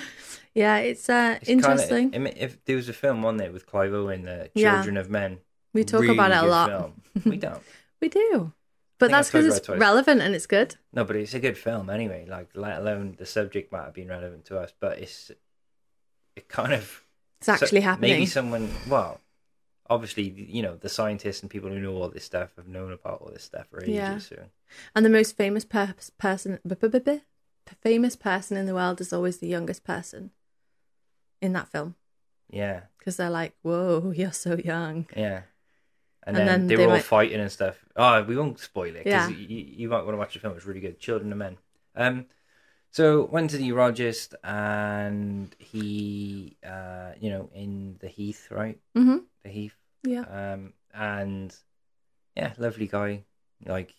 yeah, 0.55 0.77
it's 0.77 1.09
uh, 1.09 1.37
It's 1.41 1.49
interesting. 1.49 2.11
Kinda, 2.11 2.17
I 2.17 2.19
mean, 2.19 2.33
if 2.37 2.63
there 2.65 2.75
was 2.75 2.89
a 2.89 2.93
film 2.93 3.23
on 3.25 3.37
there 3.37 3.51
with 3.51 3.65
Clive 3.65 3.93
Owen, 3.93 4.25
the 4.25 4.49
Yeah. 4.55 4.75
Children 4.75 4.97
of 4.97 5.09
Men, 5.09 5.39
we 5.73 5.83
talk 5.83 6.01
really 6.01 6.13
about 6.15 6.31
it 6.31 6.37
a 6.37 6.47
lot. 6.47 6.69
Film. 6.69 6.93
We 7.25 7.37
don't. 7.37 7.61
We 8.01 8.07
do, 8.09 8.53
but 8.99 9.09
that's 9.11 9.29
because 9.31 9.57
it's 9.57 9.67
relevant 9.69 10.21
and 10.21 10.35
it's 10.35 10.45
good. 10.45 10.75
No, 10.93 11.03
but 11.03 11.15
it's 11.15 11.33
a 11.33 11.39
good 11.39 11.57
film 11.57 11.89
anyway. 11.89 12.25
Like, 12.27 12.49
let 12.53 12.77
alone 12.79 13.15
the 13.17 13.25
subject 13.25 13.71
might 13.71 13.85
have 13.85 13.93
been 13.93 14.07
relevant 14.09 14.45
to 14.45 14.59
us, 14.59 14.71
but 14.79 14.99
it's 14.99 15.31
it 16.35 16.47
kind 16.47 16.73
of 16.73 17.03
It's 17.39 17.49
actually 17.49 17.81
so- 17.81 17.85
happening. 17.85 18.11
Maybe 18.11 18.25
someone, 18.27 18.69
well, 18.87 19.19
obviously, 19.89 20.23
you 20.29 20.61
know, 20.61 20.75
the 20.75 20.89
scientists 20.89 21.41
and 21.41 21.49
people 21.49 21.69
who 21.69 21.79
know 21.79 21.93
all 21.95 22.09
this 22.09 22.23
stuff 22.25 22.51
have 22.57 22.67
known 22.67 22.91
about 22.91 23.21
all 23.21 23.31
this 23.33 23.43
stuff 23.43 23.67
for 23.71 23.83
ages. 23.83 24.31
Yeah. 24.31 24.45
And 24.95 25.03
the 25.05 25.09
most 25.09 25.35
famous 25.35 25.65
per- 25.65 25.95
person, 26.17 26.59
b- 26.67 26.75
b- 26.75 26.87
b- 26.87 26.99
b- 26.99 27.21
famous 27.81 28.15
person 28.15 28.57
in 28.57 28.65
the 28.65 28.73
world 28.75 29.01
is 29.01 29.11
always 29.13 29.37
the 29.39 29.47
youngest 29.47 29.83
person 29.83 30.31
in 31.41 31.53
that 31.53 31.67
film 31.69 31.95
yeah, 32.51 32.81
because 32.97 33.15
they're 33.17 33.29
like, 33.29 33.53
"Whoa, 33.61 34.11
you're 34.15 34.31
so 34.33 34.57
young." 34.57 35.05
yeah. 35.15 35.41
And, 36.23 36.37
And 36.37 36.47
then, 36.47 36.47
then 36.47 36.67
they 36.67 36.75
they 36.75 36.85
were 36.85 36.93
all 36.93 36.99
fighting 36.99 37.39
and 37.39 37.51
stuff. 37.51 37.77
Oh, 37.95 38.21
we 38.23 38.35
won't 38.35 38.59
spoil 38.59 38.95
it 38.95 39.03
Yeah. 39.05 39.27
because 39.27 39.41
you, 39.41 39.57
you 39.57 39.89
might 39.89 40.01
want 40.03 40.13
to 40.13 40.17
watch 40.17 40.33
the 40.33 40.39
film. 40.39 40.55
It's 40.57 40.65
really 40.65 40.81
good. 40.81 40.99
Children 40.99 41.31
of 41.31 41.37
Men. 41.37 41.57
Um, 41.95 42.25
so 42.91 43.25
went 43.25 43.49
to 43.51 43.57
the 43.57 43.69
urologist 43.69 44.33
and 44.43 45.55
he, 45.59 46.57
uh, 46.65 47.11
you 47.19 47.29
know, 47.29 47.49
in 47.53 47.95
the 47.99 48.07
Heath, 48.07 48.47
right? 48.51 48.77
hmm 48.95 49.17
The 49.43 49.49
Heath. 49.49 49.75
Yeah. 50.03 50.21
Um, 50.23 50.73
and 50.93 51.55
yeah, 52.35 52.53
lovely 52.57 52.87
guy. 52.87 53.23
Like 53.65 53.93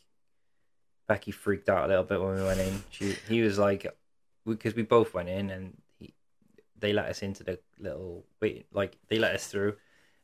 Becky 1.06 1.30
freaked 1.32 1.68
out 1.68 1.84
a 1.84 1.88
little 1.88 2.04
bit 2.04 2.20
when 2.20 2.36
we 2.36 2.42
went 2.44 2.60
in. 2.60 2.82
She, 2.90 3.16
he 3.28 3.42
was 3.42 3.58
like, 3.58 3.86
because 4.46 4.74
we 4.74 4.82
both 4.82 5.12
went 5.14 5.28
in 5.28 5.50
and 5.50 5.76
he, 5.98 6.14
they 6.78 6.92
let 6.92 7.06
us 7.06 7.22
into 7.22 7.44
the 7.44 7.58
little 7.78 8.24
wait, 8.40 8.66
like 8.72 8.96
they 9.08 9.18
let 9.18 9.34
us 9.34 9.46
through, 9.46 9.76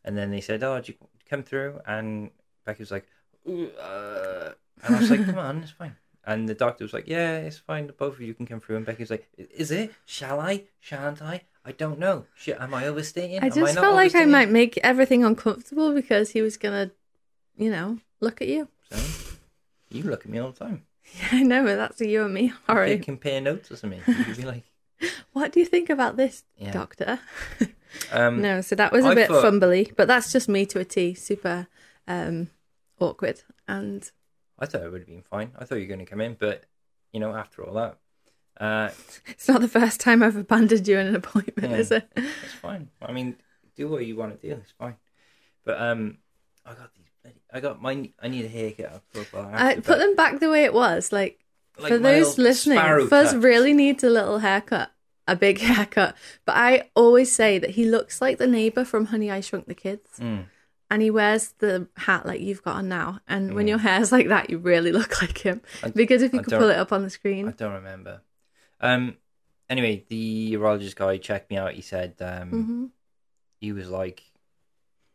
and 0.04 0.16
then 0.16 0.30
they 0.30 0.40
said, 0.40 0.62
"Oh, 0.62 0.76
did 0.76 0.88
you 0.88 0.94
come 1.28 1.42
through?" 1.42 1.80
And 1.86 2.30
Becky 2.64 2.82
was 2.82 2.90
like, 2.90 3.06
uh," 3.48 4.50
and 4.82 4.96
I 4.96 4.98
was 5.00 5.10
like, 5.10 5.24
"Come 5.26 5.38
on, 5.38 5.62
it's 5.62 5.70
fine." 5.72 5.96
And 6.24 6.48
the 6.48 6.54
doctor 6.54 6.84
was 6.84 6.92
like, 6.92 7.06
"Yeah, 7.06 7.36
it's 7.38 7.58
fine. 7.58 7.86
Both 7.96 8.14
of 8.14 8.20
you 8.20 8.34
can 8.34 8.46
come 8.46 8.60
through." 8.60 8.76
And 8.76 8.86
Becky 8.86 9.02
was 9.02 9.10
like, 9.10 9.28
"Is 9.38 9.70
it? 9.70 9.92
Shall 10.04 10.40
I? 10.40 10.64
Shan't 10.80 11.22
I? 11.22 11.42
I 11.64 11.72
don't 11.72 11.98
know. 11.98 12.26
Shit, 12.36 12.60
am 12.60 12.74
I 12.74 12.86
overstaying? 12.86 13.42
I 13.42 13.48
just 13.48 13.74
not 13.74 13.82
felt 13.82 13.94
like 13.96 14.14
I 14.14 14.24
might 14.24 14.50
make 14.50 14.78
everything 14.84 15.24
uncomfortable 15.24 15.92
because 15.94 16.30
he 16.30 16.40
was 16.42 16.56
gonna, 16.56 16.90
you 17.56 17.70
know, 17.70 17.98
look 18.20 18.40
at 18.42 18.48
you. 18.48 18.68
So, 18.90 18.96
you 19.90 20.02
look 20.04 20.24
at 20.24 20.30
me 20.30 20.38
all 20.38 20.50
the 20.52 20.58
time. 20.64 20.82
Yeah, 21.18 21.28
I 21.32 21.42
know, 21.42 21.64
but 21.64 21.76
that's 21.76 22.00
a 22.00 22.08
you 22.08 22.24
and 22.24 22.34
me 22.34 22.48
They 22.48 22.72
horror. 22.72 22.96
compare 22.98 23.40
notes 23.40 23.70
or 23.70 23.76
something. 23.76 24.00
You'd 24.06 24.36
be 24.36 24.42
like, 24.44 24.64
What 25.32 25.52
do 25.52 25.60
you 25.60 25.66
think 25.66 25.90
about 25.90 26.16
this, 26.16 26.44
Yeah. 26.56 26.72
doctor? 26.72 27.18
um, 28.12 28.40
no, 28.42 28.60
so 28.60 28.74
that 28.74 28.92
was 28.92 29.04
a 29.04 29.08
I 29.08 29.14
bit 29.14 29.28
thought- 29.28 29.44
fumbly, 29.44 29.92
but 29.96 30.08
that's 30.08 30.32
just 30.32 30.48
me 30.48 30.66
to 30.66 30.78
a 30.80 30.84
T. 30.84 31.14
Super 31.14 31.66
um, 32.08 32.50
awkward. 33.00 33.42
And 33.68 34.08
I 34.58 34.66
thought 34.66 34.82
it 34.82 34.90
would 34.92 35.00
have 35.02 35.08
been 35.08 35.22
fine. 35.22 35.52
I 35.58 35.64
thought 35.64 35.76
you 35.76 35.82
were 35.82 35.94
going 35.94 36.00
to 36.04 36.10
come 36.10 36.20
in, 36.20 36.36
but 36.38 36.64
you 37.12 37.20
know, 37.20 37.34
after 37.34 37.62
all 37.64 37.74
that, 37.74 37.98
uh, 38.60 38.90
it's 39.26 39.48
not 39.48 39.60
the 39.60 39.68
first 39.68 40.00
time 40.00 40.22
I've 40.22 40.36
abandoned 40.36 40.86
you 40.88 40.98
in 40.98 41.06
an 41.08 41.16
appointment, 41.16 41.70
Yeah. 41.72 41.76
is 41.78 41.90
it? 41.90 42.08
it's 42.16 42.54
fine. 42.60 42.88
I 43.02 43.12
mean, 43.12 43.36
do 43.76 43.88
what 43.88 44.06
you 44.06 44.16
want 44.16 44.40
to 44.40 44.48
do. 44.48 44.54
It's 44.54 44.72
fine. 44.72 44.96
But 45.64 45.80
um, 45.80 46.18
I 46.64 46.70
got 46.74 46.94
these. 46.94 47.06
bloody- 47.22 47.40
I 47.52 47.60
got 47.60 47.82
my. 47.82 48.10
I 48.22 48.28
need 48.28 48.44
a 48.44 48.48
haircut. 48.48 48.86
I'll 48.92 49.02
talk 49.12 49.32
about 49.32 49.52
that 49.52 49.60
I 49.60 49.74
put 49.80 49.98
them 49.98 50.14
back 50.14 50.38
the 50.40 50.50
way 50.50 50.64
it 50.64 50.72
was. 50.72 51.12
Like, 51.12 51.40
like, 51.78 51.88
for 51.88 51.98
those 51.98 52.38
listening, 52.38 52.78
Fuzz 53.08 53.32
cut. 53.32 53.42
really 53.42 53.72
needs 53.72 54.02
a 54.04 54.08
little 54.10 54.38
haircut, 54.38 54.90
a 55.28 55.36
big 55.36 55.58
haircut. 55.70 56.16
But 56.44 56.56
I 56.56 56.90
always 56.94 57.32
say 57.32 57.58
that 57.58 57.70
he 57.70 57.84
looks 57.84 58.20
like 58.20 58.38
the 58.38 58.46
neighbor 58.46 58.84
from 58.84 59.06
Honey 59.06 59.30
I 59.30 59.40
Shrunk 59.40 59.66
the 59.66 59.74
Kids. 59.74 60.18
Mm. 60.18 60.46
and 60.90 61.02
he 61.02 61.10
wears 61.10 61.48
the 61.58 61.88
hat 61.96 62.24
like 62.26 62.40
you've 62.40 62.62
got 62.62 62.76
on 62.76 62.88
now. 62.88 63.20
And 63.26 63.54
when 63.54 63.66
your 63.66 63.78
hair's 63.78 64.12
like 64.12 64.28
that, 64.28 64.50
you 64.50 64.58
really 64.58 64.92
look 65.00 65.20
like 65.20 65.38
him. 65.38 65.60
I- 65.82 65.90
because 65.90 66.22
if 66.22 66.32
you 66.32 66.40
I 66.40 66.42
could 66.42 66.58
pull 66.58 66.70
it 66.70 66.76
up 66.78 66.92
on 66.92 67.02
the 67.02 67.10
screen. 67.10 67.48
I 67.48 67.52
don't 67.52 67.74
remember. 67.74 68.22
Um. 68.80 69.16
Anyway, 69.68 70.04
the 70.08 70.52
urologist 70.54 70.94
guy 70.94 71.16
checked 71.18 71.50
me 71.50 71.56
out. 71.56 71.72
He 71.72 71.82
said 71.82 72.14
um, 72.20 72.48
hmm 72.50 72.86
he 73.58 73.72
was 73.72 73.88
like, 73.90 74.22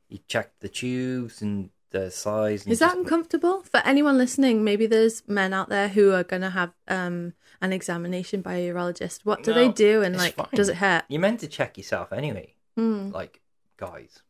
he 0.10 0.18
checked 0.28 0.60
the 0.62 0.68
tubes 0.68 1.42
and 1.42 1.70
the 1.92 2.10
size. 2.12 2.64
And 2.64 2.74
is 2.74 2.80
that 2.80 2.98
uncomfortable 2.98 3.62
for 3.62 3.82
anyone 3.86 4.18
listening? 4.18 4.64
Maybe 4.64 4.88
there's 4.88 5.24
men 5.28 5.54
out 5.54 5.70
there 5.70 5.90
who 5.90 6.12
are 6.14 6.24
going 6.24 6.42
to 6.42 6.50
have 6.50 6.74
um, 6.88 7.34
an 7.62 7.72
examination 7.72 8.42
by 8.42 8.56
a 8.56 8.74
urologist. 8.74 9.20
What 9.24 9.44
do 9.44 9.54
they 9.54 9.70
do? 9.70 10.02
And 10.02 10.18
like, 10.18 10.36
fine. 10.36 10.48
does 10.54 10.70
it 10.70 10.78
hurt? 10.78 11.06
You're 11.08 11.22
meant 11.22 11.42
to 11.42 11.48
check 11.48 11.78
yourself 11.78 12.12
anyway. 12.12 12.56
Mm. 12.78 13.12
like 13.14 13.42
guys. 13.78 14.24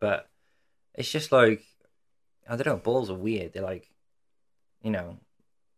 But 0.00 0.28
it's 0.94 1.10
just 1.10 1.32
like 1.32 1.62
I 2.48 2.56
don't 2.56 2.66
know, 2.66 2.76
balls 2.76 3.10
are 3.10 3.14
weird. 3.14 3.52
They're 3.52 3.62
like 3.62 3.90
you 4.82 4.90
know, 4.90 5.18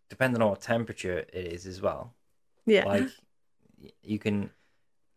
depending 0.09 0.42
on 0.42 0.50
what 0.50 0.61
temperature 0.61 1.18
it 1.18 1.35
is 1.35 1.66
as 1.66 1.80
well. 1.80 2.14
Yeah. 2.66 2.85
Like 2.87 3.09
you 4.02 4.18
can 4.18 4.50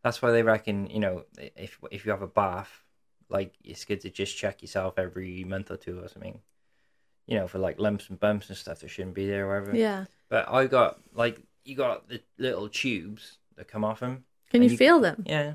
that's 0.04 0.22
why 0.22 0.32
they 0.32 0.44
reckon, 0.44 0.88
you 0.88 1.00
know, 1.00 1.24
if 1.38 1.80
if 1.92 2.06
you 2.06 2.12
have 2.12 2.22
a 2.22 2.28
bath, 2.28 2.84
like 3.30 3.54
it's 3.64 3.86
good 3.86 4.02
to 4.02 4.10
just 4.10 4.38
check 4.38 4.62
yourself 4.62 4.98
every 4.98 5.44
month 5.44 5.72
or 5.72 5.78
two 5.78 6.00
or 6.00 6.08
something. 6.08 6.40
You 7.26 7.38
know, 7.40 7.48
for 7.48 7.58
like 7.60 7.80
lumps 7.80 8.10
and 8.10 8.20
bumps 8.20 8.50
and 8.50 8.58
stuff 8.58 8.80
that 8.80 8.90
shouldn't 8.90 9.16
be 9.16 9.26
there 9.28 9.50
or 9.50 9.60
whatever. 9.62 9.78
yeah. 9.78 10.06
But 10.30 10.50
I 10.50 10.68
got 10.68 11.00
like 11.14 11.40
you 11.64 11.76
got 11.76 12.10
the 12.10 12.22
little 12.38 12.68
tubes 12.68 13.38
that 13.56 13.68
come 13.68 13.84
off 13.86 14.02
them. 14.02 14.26
Can 14.52 14.62
you 14.64 14.70
you- 14.70 14.78
feel 14.78 15.00
them? 15.00 15.24
Yeah. 15.26 15.54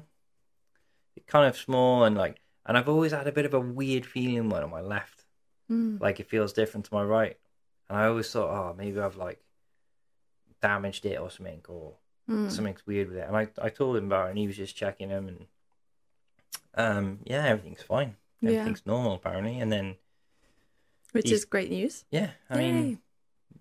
It's 1.17 1.27
kind 1.27 1.47
of 1.47 1.57
small 1.57 2.05
and 2.05 2.17
like, 2.17 2.41
and 2.65 2.79
I've 2.79 2.89
always 2.89 3.13
had 3.13 3.27
a 3.27 3.33
bit 3.33 3.45
of 3.45 3.53
a 3.55 3.61
weird 3.61 4.07
feeling 4.07 4.49
one 4.49 4.63
on 4.63 4.71
my 4.71 4.81
left. 4.81 5.25
Mm. 5.71 6.01
Like 6.01 6.21
it 6.21 6.29
feels 6.31 6.53
different 6.53 6.87
to 6.87 6.95
my 6.95 7.03
right. 7.03 7.37
And 7.89 7.99
I 7.99 8.07
always 8.07 8.31
thought, 8.31 8.51
oh, 8.51 8.75
maybe 8.79 8.99
I've 9.01 9.17
like 9.17 9.41
damaged 10.63 11.05
it 11.07 11.19
or 11.21 11.31
something 11.31 11.61
or 11.69 11.95
Mm. 12.31 12.51
something's 12.51 12.87
weird 12.87 13.09
with 13.09 13.17
it. 13.17 13.27
And 13.27 13.35
I, 13.35 13.49
I 13.61 13.71
told 13.71 13.97
him 13.97 14.05
about 14.05 14.27
it 14.27 14.31
and 14.31 14.39
he 14.39 14.47
was 14.47 14.57
just 14.57 14.77
checking 14.77 15.09
them 15.09 15.29
and, 15.29 15.47
um, 16.75 17.19
yeah, 17.25 17.45
everything's 17.47 17.83
fine. 17.83 18.17
Yeah. 18.41 18.51
everything's 18.53 18.87
normal 18.87 19.15
apparently. 19.15 19.59
And 19.61 19.73
then 19.73 19.97
which 21.13 21.31
is 21.33 21.45
great 21.45 21.71
news. 21.71 22.05
yeah, 22.11 22.31
I 22.51 22.61
Yay. 22.61 22.73
mean 22.73 22.99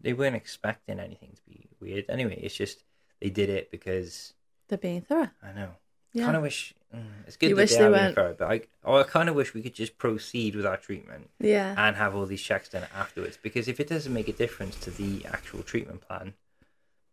they 0.01 0.13
weren't 0.13 0.35
expecting 0.35 0.99
anything 0.99 1.31
to 1.35 1.41
be 1.49 1.67
weird. 1.79 2.05
Anyway, 2.09 2.39
it's 2.41 2.55
just 2.55 2.83
they 3.21 3.29
did 3.29 3.49
it 3.49 3.71
because 3.71 4.33
They're 4.67 4.77
being 4.77 5.01
thorough. 5.01 5.31
I 5.41 5.51
know. 5.53 5.69
Yeah. 6.13 6.25
Kind 6.25 6.37
of 6.37 6.43
wish 6.43 6.73
mm, 6.95 7.03
it's 7.25 7.37
good 7.37 7.49
You 7.49 7.55
that 7.55 7.61
wish 7.61 7.71
they, 7.71 7.77
they 7.79 7.83
are 7.85 7.91
weren't. 7.91 8.15
being 8.15 8.25
fair, 8.27 8.33
but 8.37 8.51
I, 8.51 8.61
oh, 8.85 8.97
I 8.99 9.03
kind 9.03 9.29
of 9.29 9.35
wish 9.35 9.53
we 9.53 9.61
could 9.61 9.73
just 9.73 9.97
proceed 9.97 10.55
with 10.55 10.65
our 10.65 10.77
treatment 10.77 11.29
Yeah. 11.39 11.73
and 11.77 11.95
have 11.95 12.15
all 12.15 12.25
these 12.25 12.41
checks 12.41 12.69
done 12.69 12.85
afterwards. 12.95 13.37
Because 13.41 13.67
if 13.67 13.79
it 13.79 13.87
doesn't 13.87 14.13
make 14.13 14.27
a 14.27 14.33
difference 14.33 14.75
to 14.81 14.91
the 14.91 15.25
actual 15.25 15.63
treatment 15.63 16.01
plan, 16.01 16.33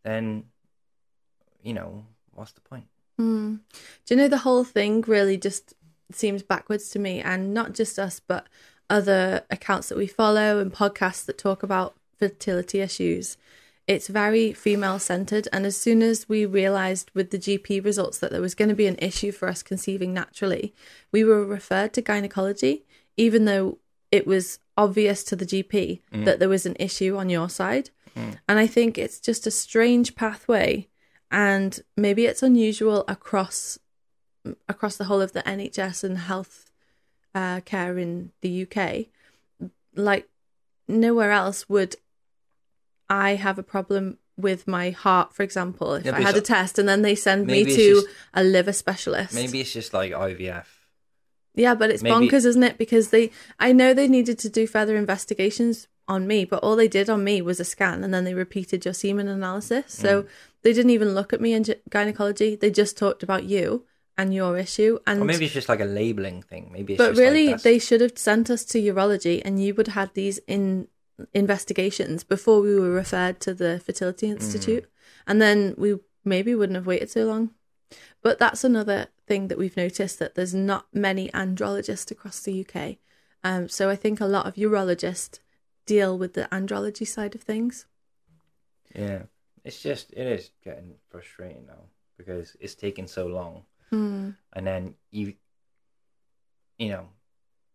then 0.05 0.45
you 1.63 1.73
know 1.75 2.05
what's 2.33 2.53
the 2.53 2.61
point? 2.61 2.87
Mm. 3.21 3.61
Do 4.07 4.15
you 4.15 4.17
know 4.17 4.29
the 4.29 4.39
whole 4.39 4.65
thing 4.65 5.03
really 5.07 5.37
just 5.37 5.75
seems 6.13 6.43
backwards 6.43 6.91
to 6.91 6.99
me, 6.99 7.21
and 7.21 7.55
not 7.55 7.73
just 7.73 7.99
us, 7.99 8.21
but 8.21 8.47
other 8.91 9.43
accounts 9.51 9.89
that 9.89 9.99
we 9.99 10.07
follow 10.07 10.59
and 10.59 10.73
podcasts 10.73 11.25
that 11.25 11.39
talk 11.39 11.63
about 11.63 11.97
fertility 12.19 12.81
issues. 12.81 13.37
It's 13.87 14.09
very 14.09 14.53
female 14.53 14.99
centered, 14.99 15.49
and 15.53 15.67
as 15.67 15.77
soon 15.77 16.03
as 16.03 16.29
we 16.29 16.47
realized 16.47 17.11
with 17.15 17.31
the 17.31 17.39
GP 17.39 17.85
results 17.85 18.19
that 18.19 18.31
there 18.31 18.41
was 18.41 18.55
going 18.55 18.69
to 18.69 18.75
be 18.75 18.87
an 18.87 18.99
issue 18.99 19.31
for 19.33 19.49
us 19.49 19.63
conceiving 19.63 20.15
naturally, 20.15 20.75
we 21.13 21.23
were 21.23 21.45
referred 21.45 21.93
to 21.95 22.03
gynecology, 22.03 22.85
even 23.17 23.45
though 23.45 23.79
it 24.11 24.27
was 24.27 24.59
obvious 24.77 25.23
to 25.25 25.37
the 25.37 25.47
GP 25.47 26.01
that 26.25 26.39
there 26.39 26.49
was 26.49 26.67
an 26.67 26.77
issue 26.79 27.17
on 27.17 27.29
your 27.29 27.49
side. 27.49 27.91
And 28.17 28.59
I 28.59 28.67
think 28.67 28.97
it's 28.97 29.19
just 29.21 29.47
a 29.47 29.51
strange 29.51 30.15
pathway 30.15 30.89
and 31.35 31.81
maybe 31.97 32.27
it's 32.27 32.45
unusual 32.45 33.05
across 33.09 33.77
across 34.69 34.97
the 34.97 35.05
whole 35.05 35.21
of 35.21 35.33
the 35.33 35.43
NHS 35.43 36.05
and 36.05 36.17
health 36.17 36.71
uh, 37.35 37.61
care 37.65 37.99
in 37.99 38.31
the 38.41 38.63
UK. 38.65 39.07
Like 39.97 40.29
nowhere 40.87 41.33
else 41.33 41.69
would 41.69 41.97
I 43.11 43.35
have 43.35 43.59
a 43.59 43.65
problem 43.65 44.19
with 44.37 44.69
my 44.69 44.91
heart, 44.91 45.35
for 45.35 45.43
example, 45.43 45.95
if 45.95 46.05
Yeah, 46.05 46.17
I 46.17 46.21
had 46.21 46.37
a 46.37 46.41
test 46.41 46.79
and 46.79 46.89
then 46.89 47.03
they 47.03 47.17
send 47.17 47.47
me 47.49 47.65
to 47.65 47.71
just- 48.03 48.07
a 48.33 48.45
liver 48.45 48.73
specialist. 48.73 49.35
Maybe 49.35 49.61
it's 49.61 49.73
just 49.73 49.93
like 49.93 50.13
IVF. 50.13 50.67
Yeah, 51.57 51.75
but 51.75 51.91
it's 51.91 52.03
Maybe- 52.03 52.29
bonkers, 52.29 52.45
isn't 52.45 52.63
it? 52.63 52.79
Because 52.79 53.11
they, 53.11 53.31
I 53.59 53.73
know 53.73 53.93
they 53.93 54.09
needed 54.09 54.39
to 54.41 54.49
do 54.49 54.67
further 54.69 54.97
investigations 54.97 55.89
on 56.07 56.27
me, 56.27 56.45
but 56.45 56.63
all 56.63 56.77
they 56.77 56.89
did 56.89 57.09
on 57.09 57.25
me 57.25 57.41
was 57.43 57.61
a 57.61 57.65
scan, 57.65 58.05
and 58.05 58.13
then 58.13 58.25
they 58.25 58.35
repeated 58.35 58.85
your 58.85 58.95
semen 58.95 59.29
analysis. 59.29 59.85
So 59.89 60.23
Mm. 60.23 60.29
they 60.63 60.73
didn't 60.73 60.91
even 60.91 61.15
look 61.15 61.33
at 61.33 61.41
me 61.41 61.53
in 61.55 61.65
gynecology. 61.89 62.57
They 62.57 62.71
just 62.71 62.97
talked 62.99 63.23
about 63.23 63.45
you 63.45 63.85
and 64.19 64.35
your 64.35 64.57
issue. 64.59 64.99
And 65.07 65.23
Or 65.23 65.25
maybe 65.25 65.47
it's 65.47 65.55
just 65.55 65.69
like 65.69 65.81
a 65.81 65.85
labeling 65.87 66.43
thing. 66.43 66.71
Maybe 66.73 66.93
it's 66.95 66.99
but 66.99 67.17
really, 67.17 67.49
like 67.53 67.63
they 67.63 67.79
should 67.79 68.01
have 68.01 68.19
sent 68.19 68.51
us 68.51 68.65
to 68.67 68.79
urology, 68.81 69.41
and 69.45 69.63
you 69.63 69.75
would 69.75 69.87
have 69.89 69.95
had 69.95 70.15
these 70.15 70.39
in 70.47 70.89
investigations 71.33 72.25
before 72.25 72.61
we 72.61 72.79
were 72.79 72.91
referred 72.91 73.41
to 73.41 73.55
the 73.55 73.81
fertility 73.85 74.27
Mm. 74.29 74.33
institute, 74.33 74.85
and 75.27 75.41
then 75.41 75.75
we 75.77 75.99
maybe 76.25 76.55
wouldn't 76.55 76.77
have 76.77 76.87
waited 76.87 77.11
so 77.11 77.25
long. 77.25 77.51
But 78.23 78.39
that's 78.39 78.65
another 78.65 79.09
thing 79.27 79.49
that 79.49 79.59
we've 79.59 79.77
noticed 79.77 80.19
that 80.19 80.35
there's 80.35 80.55
not 80.55 80.87
many 80.93 81.29
andrologists 81.31 82.11
across 82.11 82.41
the 82.41 82.53
UK. 82.65 82.99
Um, 83.43 83.69
so 83.69 83.91
I 83.91 83.97
think 83.97 84.21
a 84.21 84.27
lot 84.27 84.47
of 84.47 84.55
urologists 84.55 85.39
deal 85.87 86.17
with 86.19 86.35
the 86.35 86.49
andrology 86.51 87.07
side 87.07 87.35
of 87.35 87.43
things. 87.43 87.87
Yeah, 88.95 89.23
it's 89.65 89.83
just 89.83 90.13
it 90.13 90.27
is 90.27 90.51
getting 90.63 90.95
frustrating 91.11 91.67
now 91.67 91.85
because 92.17 92.57
it's 92.61 92.75
taking 92.75 93.07
so 93.07 93.27
long, 93.27 93.65
Hmm. 93.91 94.31
and 94.53 94.67
then 94.67 94.95
you, 95.11 95.35
you 96.79 96.89
know, 96.91 97.09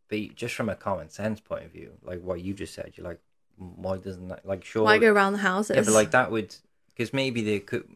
but 0.07 0.35
just 0.35 0.55
from 0.55 0.69
a 0.69 0.75
common 0.75 1.09
sense 1.09 1.39
point 1.39 1.65
of 1.65 1.71
view, 1.71 1.93
like 2.03 2.21
what 2.21 2.41
you 2.41 2.53
just 2.53 2.73
said, 2.73 2.93
you're 2.95 3.05
like, 3.07 3.19
why 3.57 3.97
doesn't 3.97 4.27
that 4.29 4.45
like 4.45 4.63
sure? 4.63 4.83
Why 4.83 4.97
go 4.97 5.11
around 5.11 5.33
the 5.33 5.39
houses? 5.39 5.75
yeah, 5.75 5.83
but 5.83 5.93
like 5.93 6.11
that 6.11 6.31
would 6.31 6.55
because 6.89 7.13
maybe 7.13 7.41
they 7.41 7.59
could 7.59 7.87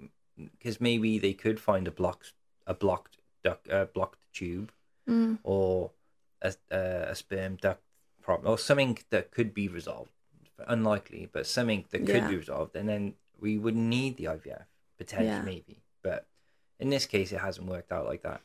because 0.58 0.82
maybe 0.82 1.20
they 1.20 1.34
could 1.34 1.60
find 1.60 1.88
a 1.88 1.91
blocked 1.91 2.34
a 2.67 2.74
blocked 2.74 3.17
duck 3.43 3.67
a 3.70 3.86
blocked 3.86 4.20
tube 4.34 4.72
Mm. 5.08 5.39
or 5.43 5.91
a, 6.41 6.53
a, 6.72 6.77
a 7.10 7.15
sperm 7.15 7.58
duct 7.58 7.82
problem 8.24 8.51
or 8.51 8.58
something 8.58 8.98
that 9.10 9.32
could 9.32 9.53
be 9.53 9.68
resolved. 9.68 10.12
Unlikely, 10.68 11.30
but 11.32 11.46
something 11.46 11.86
that 11.92 12.00
could 12.06 12.24
Yeah. 12.24 12.30
be 12.30 12.38
resolved, 12.38 12.75
and 12.75 12.88
then 12.88 13.15
we 13.39 13.58
wouldn't 13.58 13.84
need 13.98 14.18
the 14.18 14.25
IVF 14.27 14.65
potentially, 14.98 15.27
Yeah. 15.27 15.42
maybe. 15.42 15.82
But 16.01 16.25
in 16.80 16.89
this 16.89 17.06
case, 17.06 17.32
it 17.32 17.39
hasn't 17.39 17.68
worked 17.68 17.92
out 17.92 18.06
like 18.06 18.22
that. 18.24 18.42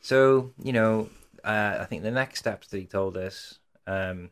So 0.00 0.52
you 0.62 0.72
know, 0.72 1.10
uh, 1.44 1.78
I 1.80 1.84
think 1.84 2.02
the 2.02 2.10
next 2.10 2.38
steps 2.40 2.68
that 2.68 2.78
he 2.78 2.86
told 2.86 3.16
us, 3.16 3.58
um, 3.86 4.30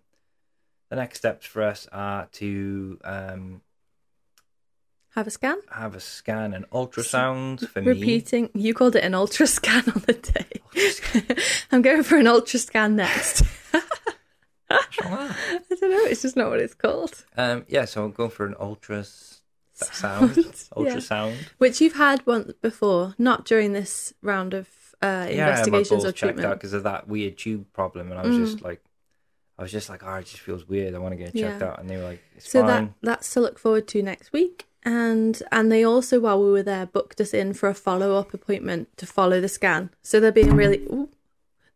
the 0.88 0.96
next 0.96 1.18
steps 1.18 1.46
for 1.46 1.62
us 1.62 1.86
are 1.92 2.26
to 2.32 2.98
um, 3.04 3.60
Have 5.10 5.26
a 5.26 5.30
scan. 5.30 5.58
have 5.70 5.94
a 5.94 6.00
scan, 6.00 6.54
an 6.54 6.66
ultrasound 6.72 7.68
for 7.68 7.80
me. 7.82 7.88
Repeating, 7.88 8.50
you 8.54 8.74
called 8.74 8.96
it 8.96 9.04
an 9.04 9.14
ultra 9.14 9.46
scan 9.46 9.84
on 9.94 10.02
the 10.06 10.14
day. 10.14 11.36
I'm 11.72 11.82
going 11.82 12.02
for 12.02 12.16
an 12.16 12.26
ultra 12.26 12.58
scan 12.58 12.96
next. 12.96 13.42
What's 13.42 13.72
wrong 13.72 13.82
with 13.82 13.82
that? 13.82 14.63
I 15.02 15.60
don't 15.80 15.90
know. 15.90 16.04
It's 16.04 16.22
just 16.22 16.36
not 16.36 16.50
what 16.50 16.60
it's 16.60 16.74
called. 16.74 17.24
Um, 17.36 17.64
yeah, 17.68 17.84
so 17.84 18.04
I'm 18.04 18.12
going 18.12 18.30
for 18.30 18.46
an 18.46 18.54
ultra 18.60 19.04
sound, 19.72 20.36
yeah. 20.36 20.42
ultrasound. 20.76 21.36
Which 21.58 21.80
you've 21.80 21.94
had 21.96 22.24
once 22.26 22.52
before, 22.62 23.14
not 23.18 23.44
during 23.44 23.72
this 23.72 24.14
round 24.22 24.54
of 24.54 24.68
uh, 25.02 25.26
Yeah, 25.30 25.44
my 25.44 25.48
investigations 25.50 25.88
balls 25.90 26.04
or 26.04 26.12
checked 26.12 26.36
treatment. 26.38 26.60
because 26.60 26.72
of 26.72 26.82
that 26.84 27.08
weird 27.08 27.36
tube 27.38 27.66
problem, 27.72 28.10
and 28.10 28.18
I 28.20 28.24
was 28.24 28.36
Mm. 28.36 28.44
just 28.44 28.62
like, 28.62 28.82
I 29.58 29.62
was 29.62 29.72
just 29.72 29.88
like, 29.88 30.02
oh, 30.04 30.14
it 30.14 30.26
just 30.26 30.40
feels 30.40 30.66
weird. 30.68 30.94
I 30.94 30.98
want 30.98 31.12
to 31.12 31.16
get 31.16 31.28
it 31.34 31.40
checked 31.40 31.60
Yeah. 31.62 31.68
out, 31.68 31.80
and 31.80 31.88
they 31.88 31.96
were 31.96 32.02
like, 32.04 32.20
it's 32.36 32.50
so 32.50 32.66
that 32.66 32.88
that's 33.02 33.32
to 33.34 33.40
look 33.40 33.58
forward 33.58 33.86
to 33.88 34.02
next 34.02 34.32
week. 34.32 34.66
And 34.86 35.42
and 35.50 35.72
they 35.72 35.82
also, 35.84 36.20
while 36.20 36.42
we 36.42 36.50
were 36.50 36.62
there, 36.62 36.86
booked 36.86 37.20
us 37.20 37.32
in 37.32 37.54
for 37.54 37.68
a 37.68 37.74
follow 37.74 38.16
up 38.16 38.34
appointment 38.34 38.94
to 38.98 39.06
follow 39.06 39.40
the 39.40 39.48
scan. 39.48 39.90
So 40.02 40.20
they're 40.20 40.30
being 40.32 40.54
really, 40.54 40.78
ooh, 40.92 41.08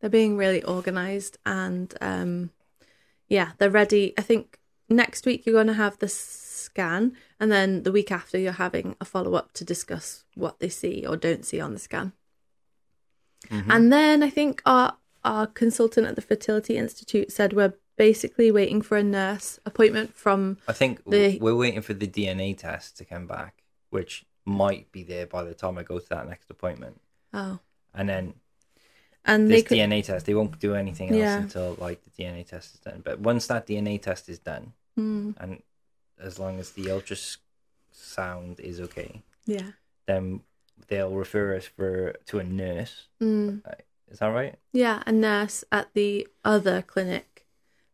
they're 0.01 0.11
being 0.11 0.37
really 0.37 0.63
organised, 0.65 1.39
and 1.47 1.95
um, 2.01 2.51
yeah, 3.29 3.53
they're 3.59 3.71
ready. 3.71 4.15
I 4.19 4.23
think 4.23 4.59
next 4.89 5.27
week 5.27 5.45
you're 5.45 5.55
going 5.55 5.67
to 5.69 5.75
have 5.75 5.99
the 5.99 6.09
scan, 6.09 7.17
and 7.41 7.51
then 7.53 7.83
the 7.83 7.93
week 7.93 8.11
after 8.11 8.39
you're 8.39 8.53
having 8.53 8.97
a 9.01 9.05
follow 9.05 9.35
up 9.35 9.53
to 9.53 9.65
discuss 9.65 10.25
what 10.35 10.61
they 10.61 10.69
see 10.69 11.07
or 11.07 11.17
don't 11.17 11.45
see 11.45 11.61
on 11.61 11.73
the 11.73 11.79
scan. 11.79 12.13
Mhm. 13.49 13.67
And 13.71 13.93
then 13.93 14.23
I 14.23 14.31
think 14.31 14.63
our 14.67 14.97
our 15.25 15.47
consultant 15.47 16.07
at 16.07 16.15
the 16.17 16.23
Fertility 16.23 16.77
Institute 16.77 17.31
said 17.33 17.53
we're 17.53 17.75
basically 17.97 18.51
waiting 18.53 18.81
for 18.81 18.97
a 18.97 19.03
nurse 19.03 19.59
appointment 19.67 20.15
from 20.15 20.59
I 20.69 20.73
think 20.73 21.03
the- 21.05 21.39
we're 21.41 21.57
waiting 21.57 21.83
for 21.83 21.93
the 21.93 22.07
DNA 22.07 22.55
test 22.57 22.97
to 22.99 23.05
come 23.05 23.27
back, 23.27 23.63
which 23.91 24.25
might 24.45 24.91
be 24.93 25.03
there 25.03 25.27
by 25.27 25.43
the 25.43 25.55
time 25.55 25.77
I 25.77 25.83
go 25.83 25.99
to 25.99 26.09
that 26.11 26.29
next 26.29 26.49
appointment. 26.51 27.01
oh 27.35 27.59
And 27.93 28.09
then 28.09 28.35
and 29.29 29.49
they 29.49 29.57
this 29.57 29.69
could 29.69 29.79
DNA 29.79 30.03
test, 30.05 30.27
they 30.27 30.35
won't 30.35 30.59
do 30.59 30.75
anything 30.75 31.09
else 31.11 31.19
Yeah. 31.19 31.39
until 31.45 31.77
like 31.79 32.01
the 32.05 32.11
DNA 32.19 32.43
test 32.47 32.75
is 32.75 32.81
done. 32.81 33.01
But 33.05 33.21
once 33.21 33.47
that 33.47 33.67
DNA 33.69 34.01
test 34.03 34.29
is 34.29 34.39
done, 34.41 34.73
Hmm, 34.97 35.31
and 35.39 35.63
as 36.19 36.39
long 36.41 36.59
as 36.59 36.73
the 36.73 36.87
ultrasound 37.93 38.61
is 38.61 38.81
okay, 38.81 39.23
yeah 39.47 39.71
then 40.07 40.41
they'll 40.89 41.11
refer 41.25 41.55
us 41.55 41.67
for 41.67 42.15
to 42.27 42.39
a 42.39 42.45
nurse. 42.45 43.07
mm, 43.23 43.61
Is 44.11 44.19
that 44.21 44.29
right? 44.29 44.55
yeah 44.73 45.03
a 45.07 45.13
nurse 45.13 45.65
at 45.71 45.93
the 45.95 46.27
other 46.45 46.83
clinic 46.83 47.47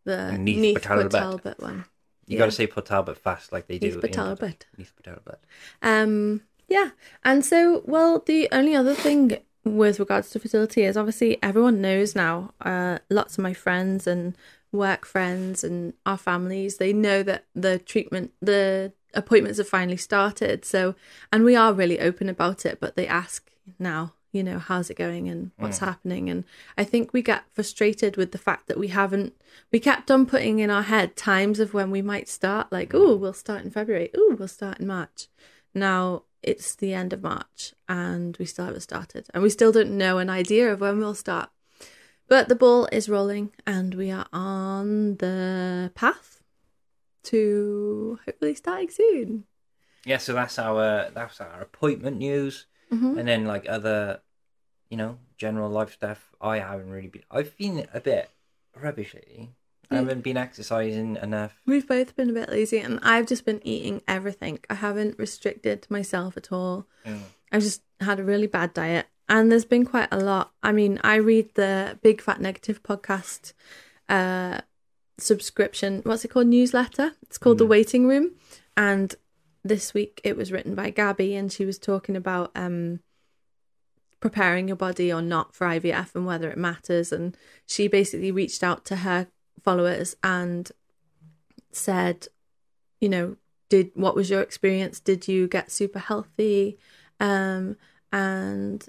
the 0.04 0.32
Neath 0.38 0.58
Neath 0.58 0.82
Port 0.82 1.10
Talbot. 1.10 1.58
One 1.60 1.84
You 2.26 2.34
Yeah. 2.34 2.38
got 2.40 2.46
to 2.46 2.52
say 2.52 2.66
Port 2.66 2.86
Talbot 2.86 3.18
fast, 3.18 3.52
like 3.52 3.66
they 3.68 3.78
do. 3.78 3.86
Neath 3.86 3.94
in- 3.96 4.00
Port 4.00 4.12
Talbot. 4.12 4.66
Neath 4.78 4.92
Port 4.96 5.04
Talbot. 5.16 5.40
Um, 5.82 6.42
yeah. 6.68 6.90
And 7.22 7.44
so, 7.44 7.82
well, 7.86 8.22
the 8.24 8.48
only 8.52 8.74
other 8.74 8.94
thing 8.94 9.38
with 9.64 9.98
regards 9.98 10.30
to 10.30 10.38
fertility 10.38 10.84
is 10.84 10.96
obviously 10.96 11.42
everyone 11.42 11.80
knows 11.80 12.14
now, 12.14 12.52
uh, 12.60 12.98
lots 13.10 13.38
of 13.38 13.42
my 13.42 13.54
friends 13.54 14.06
and 14.06 14.36
work 14.72 15.06
friends 15.06 15.64
and 15.64 15.94
our 16.04 16.18
families, 16.18 16.76
they 16.76 16.92
know 16.92 17.22
that 17.22 17.44
the 17.54 17.78
treatment, 17.78 18.32
the 18.42 18.92
appointments 19.14 19.58
have 19.58 19.68
finally 19.68 19.96
started. 19.96 20.64
So, 20.64 20.94
and 21.32 21.44
we 21.44 21.56
are 21.56 21.72
really 21.72 22.00
open 22.00 22.28
about 22.28 22.66
it, 22.66 22.78
but 22.80 22.96
they 22.96 23.06
ask 23.06 23.50
now, 23.78 24.14
you 24.32 24.42
know, 24.42 24.58
how's 24.58 24.90
it 24.90 24.96
going 24.96 25.28
and 25.28 25.52
what's 25.58 25.78
happening. 25.78 26.28
And 26.28 26.44
I 26.76 26.82
think 26.82 27.12
we 27.12 27.22
get 27.22 27.44
frustrated 27.52 28.16
with 28.16 28.32
the 28.32 28.38
fact 28.38 28.66
that 28.66 28.76
we 28.76 28.88
haven't, 28.88 29.32
we 29.70 29.78
kept 29.78 30.10
on 30.10 30.26
putting 30.26 30.58
in 30.58 30.70
our 30.70 30.82
head 30.82 31.14
times 31.14 31.60
of 31.60 31.72
when 31.72 31.92
we 31.92 32.02
might 32.02 32.28
start, 32.28 32.72
like, 32.72 32.92
oh, 32.94 33.14
we'll 33.14 33.32
start 33.32 33.62
in 33.64 33.70
February, 33.70 34.10
oh, 34.16 34.34
we'll 34.36 34.48
start 34.48 34.80
in 34.80 34.88
March. 34.88 35.28
Now 35.72 36.24
it's 36.44 36.74
the 36.74 36.94
end 36.94 37.12
of 37.12 37.22
March 37.22 37.74
and 37.88 38.36
we 38.38 38.44
still 38.44 38.66
haven't 38.66 38.80
started, 38.80 39.26
and 39.32 39.42
we 39.42 39.50
still 39.50 39.72
don't 39.72 39.96
know 39.96 40.18
an 40.18 40.30
idea 40.30 40.72
of 40.72 40.80
when 40.80 40.98
we'll 40.98 41.14
start. 41.14 41.50
But 42.28 42.48
the 42.48 42.54
ball 42.56 42.88
is 42.90 43.08
rolling, 43.08 43.52
and 43.66 43.94
we 43.94 44.10
are 44.10 44.26
on 44.32 45.16
the 45.16 45.90
path 45.94 46.42
to 47.24 48.18
hopefully 48.24 48.54
starting 48.54 48.90
soon. 48.90 49.44
Yeah, 50.04 50.18
so 50.18 50.32
that's 50.34 50.58
our 50.58 51.10
that's 51.10 51.40
our 51.40 51.60
appointment 51.62 52.18
news, 52.18 52.66
Mhm. 52.92 53.18
and 53.18 53.28
then 53.28 53.44
like 53.46 53.66
other, 53.68 54.20
you 54.90 54.96
know, 54.96 55.18
general 55.38 55.70
life 55.70 55.92
stuff. 55.92 56.34
I 56.40 56.58
haven't 56.58 56.90
really 56.90 57.08
been. 57.08 57.24
I've 57.30 57.56
been 57.56 57.86
a 57.92 58.00
bit 58.00 58.30
rubbish 58.74 59.14
lately. 59.14 59.54
I 59.94 60.00
haven't 60.00 60.22
been 60.22 60.36
exercising 60.36 61.16
enough. 61.22 61.56
We've 61.66 61.86
both 61.86 62.16
been 62.16 62.30
a 62.30 62.32
bit 62.32 62.48
lazy, 62.48 62.78
and 62.78 62.98
I've 63.02 63.26
just 63.26 63.44
been 63.44 63.60
eating 63.66 64.02
everything. 64.06 64.60
I 64.68 64.74
haven't 64.74 65.18
restricted 65.18 65.86
myself 65.88 66.36
at 66.36 66.52
all. 66.52 66.86
Mm. 67.06 67.20
I've 67.52 67.62
just 67.62 67.82
had 68.00 68.20
a 68.20 68.24
really 68.24 68.46
bad 68.46 68.74
diet, 68.74 69.06
and 69.28 69.50
there's 69.50 69.64
been 69.64 69.84
quite 69.84 70.08
a 70.10 70.18
lot. 70.18 70.52
I 70.62 70.72
mean, 70.72 71.00
I 71.02 71.16
read 71.16 71.54
the 71.54 71.98
Big 72.02 72.20
Fat 72.20 72.40
Negative 72.40 72.82
podcast 72.82 73.52
uh, 74.08 74.60
subscription. 75.18 76.00
What's 76.04 76.24
it 76.24 76.28
called? 76.28 76.48
Newsletter. 76.48 77.12
It's 77.22 77.38
called 77.38 77.58
The 77.58 77.66
Waiting 77.66 78.06
Room, 78.06 78.32
and 78.76 79.14
this 79.62 79.94
week 79.94 80.20
it 80.24 80.36
was 80.36 80.52
written 80.52 80.74
by 80.74 80.90
Gabby, 80.90 81.34
and 81.34 81.52
she 81.52 81.64
was 81.64 81.78
talking 81.78 82.16
about 82.16 82.50
um 82.54 83.00
preparing 84.24 84.68
your 84.68 84.76
body 84.76 85.12
or 85.12 85.20
not 85.20 85.54
for 85.54 85.66
IVF 85.66 86.14
and 86.14 86.24
whether 86.24 86.50
it 86.50 86.56
matters. 86.56 87.12
And 87.12 87.36
she 87.66 87.88
basically 87.88 88.32
reached 88.32 88.64
out 88.64 88.86
to 88.86 88.96
her 88.96 89.26
followers 89.62 90.16
and 90.22 90.70
said, 91.72 92.28
you 93.00 93.08
know, 93.08 93.36
did 93.68 93.90
what 93.94 94.14
was 94.14 94.30
your 94.30 94.40
experience? 94.40 95.00
Did 95.00 95.26
you 95.28 95.48
get 95.48 95.72
super 95.72 95.98
healthy? 95.98 96.78
Um, 97.20 97.76
and 98.12 98.86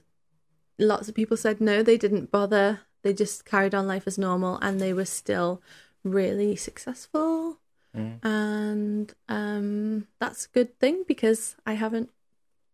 lots 0.78 1.08
of 1.08 1.16
people 1.16 1.38
said 1.38 1.62
no, 1.62 1.82
they 1.82 1.98
didn't 1.98 2.32
bother. 2.32 2.82
They 3.04 3.14
just 3.14 3.46
carried 3.46 3.76
on 3.76 3.88
life 3.88 4.08
as 4.08 4.18
normal 4.18 4.58
and 4.62 4.80
they 4.80 4.94
were 4.94 5.06
still 5.06 5.62
really 6.04 6.56
successful. 6.56 7.60
Mm. 7.96 8.20
And 8.24 9.14
um, 9.30 10.08
that's 10.20 10.46
a 10.46 10.50
good 10.50 10.78
thing 10.80 11.04
because 11.08 11.56
I 11.66 11.74
haven't 11.74 12.10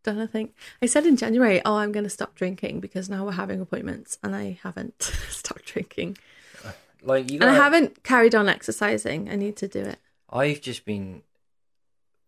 done 0.03 0.19
a 0.19 0.27
thing. 0.27 0.49
I 0.81 0.85
said 0.87 1.05
in 1.05 1.17
January, 1.17 1.61
oh, 1.63 1.75
I'm 1.75 1.91
going 1.91 2.03
to 2.03 2.09
stop 2.09 2.35
drinking 2.35 2.79
because 2.79 3.09
now 3.09 3.25
we're 3.25 3.33
having 3.33 3.61
appointments 3.61 4.17
and 4.23 4.35
I 4.35 4.59
haven't 4.63 5.01
stopped 5.29 5.65
drinking. 5.65 6.17
Like 7.03 7.31
you, 7.31 7.39
And 7.39 7.49
I 7.49 7.55
haven't 7.55 8.03
carried 8.03 8.35
on 8.35 8.47
exercising. 8.47 9.29
I 9.29 9.35
need 9.35 9.55
to 9.57 9.67
do 9.67 9.79
it. 9.79 9.99
I've 10.29 10.61
just 10.61 10.85
been, 10.85 11.23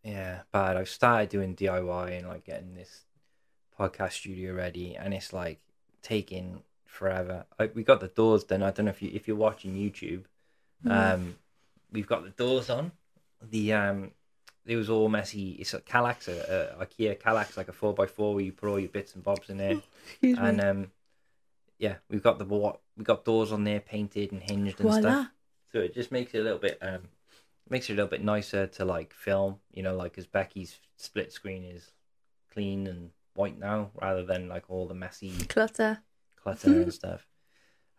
yeah, 0.03 0.41
bad. 0.51 0.77
I've 0.77 0.89
started 0.89 1.29
doing 1.29 1.55
DIY 1.55 2.17
and 2.17 2.27
like 2.27 2.45
getting 2.45 2.75
this 2.75 3.05
podcast 3.79 4.13
studio 4.13 4.53
ready, 4.53 4.95
and 4.95 5.13
it's 5.13 5.31
like 5.31 5.59
taking 6.01 6.63
forever. 6.85 7.45
I, 7.59 7.69
we 7.73 7.83
got 7.83 7.99
the 7.99 8.07
doors 8.07 8.43
done. 8.43 8.63
I 8.63 8.71
don't 8.71 8.85
know 8.85 8.91
if 8.91 9.01
you 9.01 9.11
if 9.13 9.27
you're 9.27 9.37
watching 9.37 9.75
YouTube, 9.75 10.23
um, 10.89 11.35
we've 11.91 12.07
got 12.07 12.23
the 12.23 12.31
doors 12.31 12.69
on. 12.69 12.91
The 13.41 13.73
um, 13.73 14.11
it 14.65 14.75
was 14.75 14.89
all 14.89 15.09
messy. 15.09 15.51
It's 15.59 15.73
a 15.73 15.81
Kallax, 15.81 16.27
a, 16.27 16.75
a 16.79 16.85
IKEA 16.85 17.19
Kallax, 17.19 17.57
like 17.57 17.67
a 17.67 17.73
four 17.73 17.95
x 17.99 18.11
four 18.11 18.35
where 18.35 18.43
you 18.43 18.51
put 18.51 18.69
all 18.69 18.79
your 18.79 18.89
bits 18.89 19.15
and 19.15 19.23
bobs 19.23 19.49
in 19.49 19.57
there, 19.57 19.81
me. 20.21 20.35
and 20.37 20.61
um, 20.61 20.91
yeah, 21.79 21.95
we've 22.09 22.23
got 22.23 22.39
the 22.39 22.45
wa- 22.45 22.77
we 22.97 23.03
got 23.03 23.25
doors 23.25 23.51
on 23.51 23.63
there 23.63 23.79
painted 23.79 24.31
and 24.31 24.41
hinged 24.41 24.79
and 24.79 24.89
Voila. 24.89 24.99
stuff. 24.99 25.31
So 25.71 25.79
it 25.79 25.93
just 25.93 26.11
makes 26.11 26.33
it 26.33 26.39
a 26.39 26.43
little 26.43 26.59
bit 26.59 26.77
um 26.81 27.01
makes 27.69 27.89
it 27.89 27.93
a 27.93 27.95
little 27.95 28.09
bit 28.09 28.23
nicer 28.23 28.67
to 28.67 28.85
like 28.85 29.13
film, 29.13 29.57
you 29.73 29.83
know, 29.83 29.95
like 29.95 30.17
as 30.17 30.27
Becky's 30.27 30.79
split 30.97 31.31
screen 31.31 31.63
is 31.63 31.91
clean 32.51 32.87
and 32.87 33.09
white 33.35 33.57
now 33.57 33.89
rather 33.99 34.23
than 34.23 34.47
like 34.47 34.69
all 34.69 34.87
the 34.87 34.93
messy 34.93 35.31
Clutter. 35.49 35.99
clutter 36.41 36.81
and 36.81 36.93
stuff. 37.01 37.25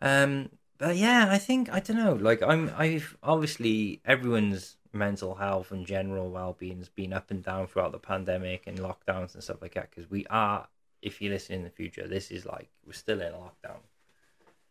Um 0.01 0.51
but 0.79 0.97
yeah, 0.97 1.29
I 1.31 1.39
think 1.39 1.73
I 1.73 1.81
don't 1.81 1.97
know, 1.97 2.13
like 2.15 2.43
I'm 2.43 2.71
I've 2.77 3.17
obviously 3.23 4.01
everyone's 4.05 4.77
mental 4.93 5.35
health 5.35 5.73
and 5.73 5.85
general 5.87 6.31
well-being 6.31 6.79
has 6.79 6.89
been 6.89 7.13
up 7.13 7.31
and 7.33 7.43
down 7.43 7.67
throughout 7.67 7.91
the 7.91 7.99
pandemic 7.99 8.65
and 8.67 8.79
lockdowns 8.79 9.35
and 9.35 9.43
stuff 9.43 9.61
like 9.61 9.75
that 9.75 9.91
because 9.91 10.09
we 10.09 10.25
are 10.27 10.69
if 11.09 11.21
you 11.21 11.29
listen 11.31 11.55
in 11.59 11.63
the 11.65 11.71
future 11.81 12.07
this 12.09 12.31
is 12.31 12.43
like 12.55 12.69
we're 12.87 12.93
still 13.05 13.21
in 13.21 13.33
lockdown 13.33 13.83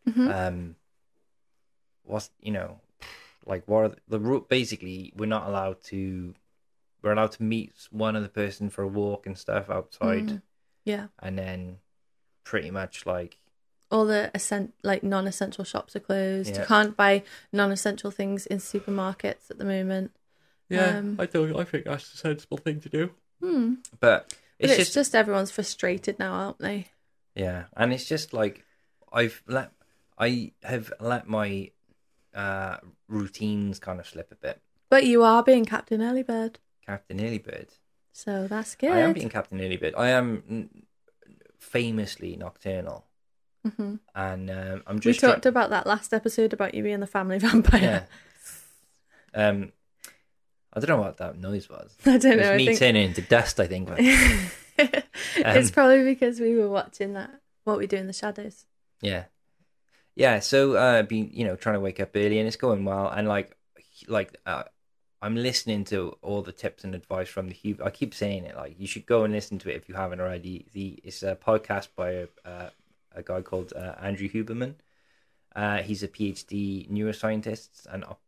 Mhm. 0.10 0.28
um 0.48 0.75
what's 2.04 2.30
you 2.42 2.52
know 2.52 2.80
like 3.46 3.63
what 3.68 3.80
are 3.86 3.90
the, 3.90 4.18
the 4.20 4.40
basically 4.50 5.13
we're 5.16 5.25
not 5.38 5.48
allowed 5.48 5.82
to 5.92 6.34
we're 7.02 7.12
allowed 7.13 7.32
to 7.34 7.44
meet 7.44 7.72
one 7.92 8.16
other 8.16 8.28
person 8.28 8.70
for 8.70 8.82
a 8.84 8.88
walk 8.88 9.25
and 9.28 9.38
stuff 9.38 9.70
outside 9.70 10.28
Mm. 10.28 10.42
Yeah. 10.86 11.08
and 11.19 11.38
then 11.38 11.78
pretty 12.43 12.72
much 12.72 13.06
like 13.06 13.38
All 13.91 14.06
the 14.06 14.32
essen- 14.36 14.74
like 14.84 15.04
non-essential 15.04 15.63
shops 15.63 15.96
are 15.96 16.00
closed. 16.02 16.50
Yeah. 16.56 16.62
You 16.62 16.65
can't 16.67 16.98
buy 16.98 17.24
non-essential 17.52 18.10
things 18.12 18.46
in 18.48 18.58
supermarkets 18.58 19.52
at 19.52 19.58
the 19.60 19.65
moment. 19.65 20.12
Yeah, 20.69 20.98
Um, 20.98 21.15
I 21.19 21.26
don't. 21.28 21.56
I 21.56 21.63
think 21.63 21.86
that's 21.86 22.12
a 22.13 22.17
sensible 22.17 22.58
thing 22.58 22.80
to 22.82 22.89
do. 22.89 23.12
Hmm. 23.39 23.76
but 24.00 24.00
But 24.00 24.34
it's, 24.63 24.71
it's, 24.73 24.80
just, 24.89 24.93
just, 24.93 25.15
everyone's 25.15 25.52
frustrated 25.52 26.19
now, 26.19 26.34
aren't 26.34 26.60
they? 26.60 26.88
yeah 27.36 27.63
and 27.76 27.91
it's 27.91 28.06
just 28.06 28.32
like 28.34 28.63
i've 29.12 29.41
let 29.47 29.71
i 30.19 30.52
have 30.63 30.93
let 30.99 31.28
my 31.28 31.71
uh 32.36 32.78
routines 33.08 33.80
kind 33.80 33.99
of 33.99 34.06
slip 34.08 34.32
a 34.32 34.36
bit 34.36 34.62
But 34.89 35.06
you 35.06 35.23
are 35.23 35.41
being 35.43 35.65
Captain 35.65 35.99
Earlybird, 36.02 36.56
captain 36.86 37.17
earlybird 37.19 37.69
so 38.12 38.47
that's 38.47 38.76
good. 38.76 38.91
i 38.91 38.99
am 38.99 39.13
being 39.13 39.30
captain 39.30 39.58
earlybird 39.60 39.93
i 39.97 40.10
am 40.10 40.69
famously 41.60 42.36
nocturnal 42.36 43.06
Mhm. 43.67 43.99
and 44.13 44.49
um, 44.52 44.84
i'm 44.86 44.95
We 44.97 45.02
just 45.02 45.19
try- 45.19 45.32
talked 45.32 45.45
about 45.47 45.69
that 45.71 45.88
last 45.88 46.13
episode 46.13 46.54
about 46.54 46.76
you 46.76 46.84
being 46.84 46.99
the 46.99 47.08
family 47.08 47.39
vampire. 47.47 48.08
Yeah. 49.34 49.47
Um, 49.49 49.71
I 50.74 50.80
don't 50.80 50.90
know 50.90 50.98
what 51.04 51.18
that 51.18 51.38
noise 51.40 51.70
was. 51.70 51.96
I 52.06 52.18
don't 52.18 52.38
know. 52.38 52.50
It 52.50 52.52
was 52.54 52.58
me 52.58 52.66
think 52.68 52.80
turning 52.80 53.04
into 53.10 53.22
dust. 53.22 53.60
I 53.60 53.68
think. 53.68 53.88
But, 53.90 53.98
it's 54.78 55.70
Um, 55.70 55.74
probably 55.74 56.04
because 56.04 56.40
we 56.40 56.56
were 56.56 56.70
watching 56.70 57.14
that. 57.14 57.30
What 57.64 57.78
we 57.78 57.88
do 57.88 57.96
in 57.98 58.08
the 58.08 58.14
shadows. 58.14 58.66
yeah, 59.02 59.26
yeah. 60.16 60.40
So, 60.40 60.74
uh, 60.74 61.04
been 61.04 61.30
you 61.32 61.46
know 61.46 61.56
trying 61.56 61.76
to 61.76 61.80
wake 61.80 62.00
up 62.00 62.10
early 62.16 62.40
and 62.40 62.48
it's 62.48 62.58
going 62.58 62.84
well, 62.86 63.08
and 63.08 63.28
like, 63.28 63.56
like, 64.08 64.36
uh, 64.46 64.64
I'm 65.22 65.36
listening 65.38 65.86
to 65.86 66.18
all 66.22 66.42
the 66.42 66.52
tips 66.52 66.84
and 66.84 66.94
advice 66.94 67.30
from 67.30 67.48
the 67.48 67.56
Hub. 67.64 67.82
I 67.86 67.90
keep 67.90 68.14
saying 68.14 68.44
it. 68.44 68.58
Like, 68.58 68.76
you 68.78 68.86
should 68.88 69.06
go 69.06 69.24
and 69.24 69.32
listen 69.34 69.60
to 69.60 69.70
it 69.70 69.78
if 69.78 69.88
you 69.88 69.96
haven't 69.96 70.20
already. 70.20 70.66
The 70.74 71.00
it's 71.04 71.24
a 71.24 71.36
podcast 71.38 71.90
by 71.96 72.10
a 72.12 72.28
uh, 72.44 72.70
a 73.16 73.24
guy 73.24 73.42
called 73.42 73.72
uh, 73.74 73.94
Andrew 74.02 74.28
Huberman. 74.28 74.74
Uh, 75.56 75.78
he's 75.84 76.02
a 76.04 76.08
PhD 76.10 76.90
neuroscientist 76.92 77.86
and 77.92 78.04
opt- 78.04 78.20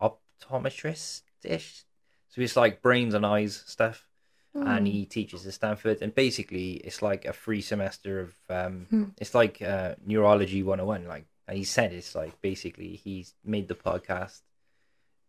optometrist 0.00 1.22
ish. 1.44 1.84
So 2.28 2.40
it's 2.40 2.56
like 2.56 2.82
brains 2.82 3.14
and 3.14 3.24
eyes 3.26 3.62
stuff. 3.66 4.06
and 4.54 4.86
he 4.86 5.04
teaches 5.04 5.46
at 5.46 5.52
Stanford. 5.52 6.00
And 6.00 6.14
basically, 6.14 6.72
it's 6.74 7.02
like 7.02 7.26
a 7.26 7.34
free 7.34 7.60
semester 7.60 8.20
of 8.20 8.34
um, 8.48 8.86
Hmm. 8.88 9.04
it's 9.18 9.34
like 9.34 9.60
uh, 9.60 9.96
neurology 10.06 10.62
101. 10.62 11.06
Like, 11.06 11.26
and 11.46 11.58
he 11.58 11.64
said 11.64 11.92
it's 11.92 12.14
like 12.14 12.40
basically 12.40 12.96
he's 12.96 13.34
made 13.44 13.68
the 13.68 13.74
podcast 13.74 14.40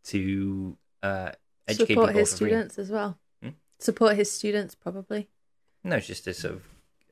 to 0.06 0.78
uh, 1.04 1.32
educate 1.68 1.96
Support 1.96 2.16
his 2.16 2.32
students 2.32 2.80
as 2.80 2.90
well. 2.90 3.18
Hmm? 3.44 3.50
Support 3.80 4.16
his 4.16 4.32
students 4.32 4.76
probably. 4.76 5.28
No, 5.84 5.98
it's 5.98 6.08
just 6.08 6.24
to 6.26 6.34
sort 6.34 6.54
of 6.56 6.64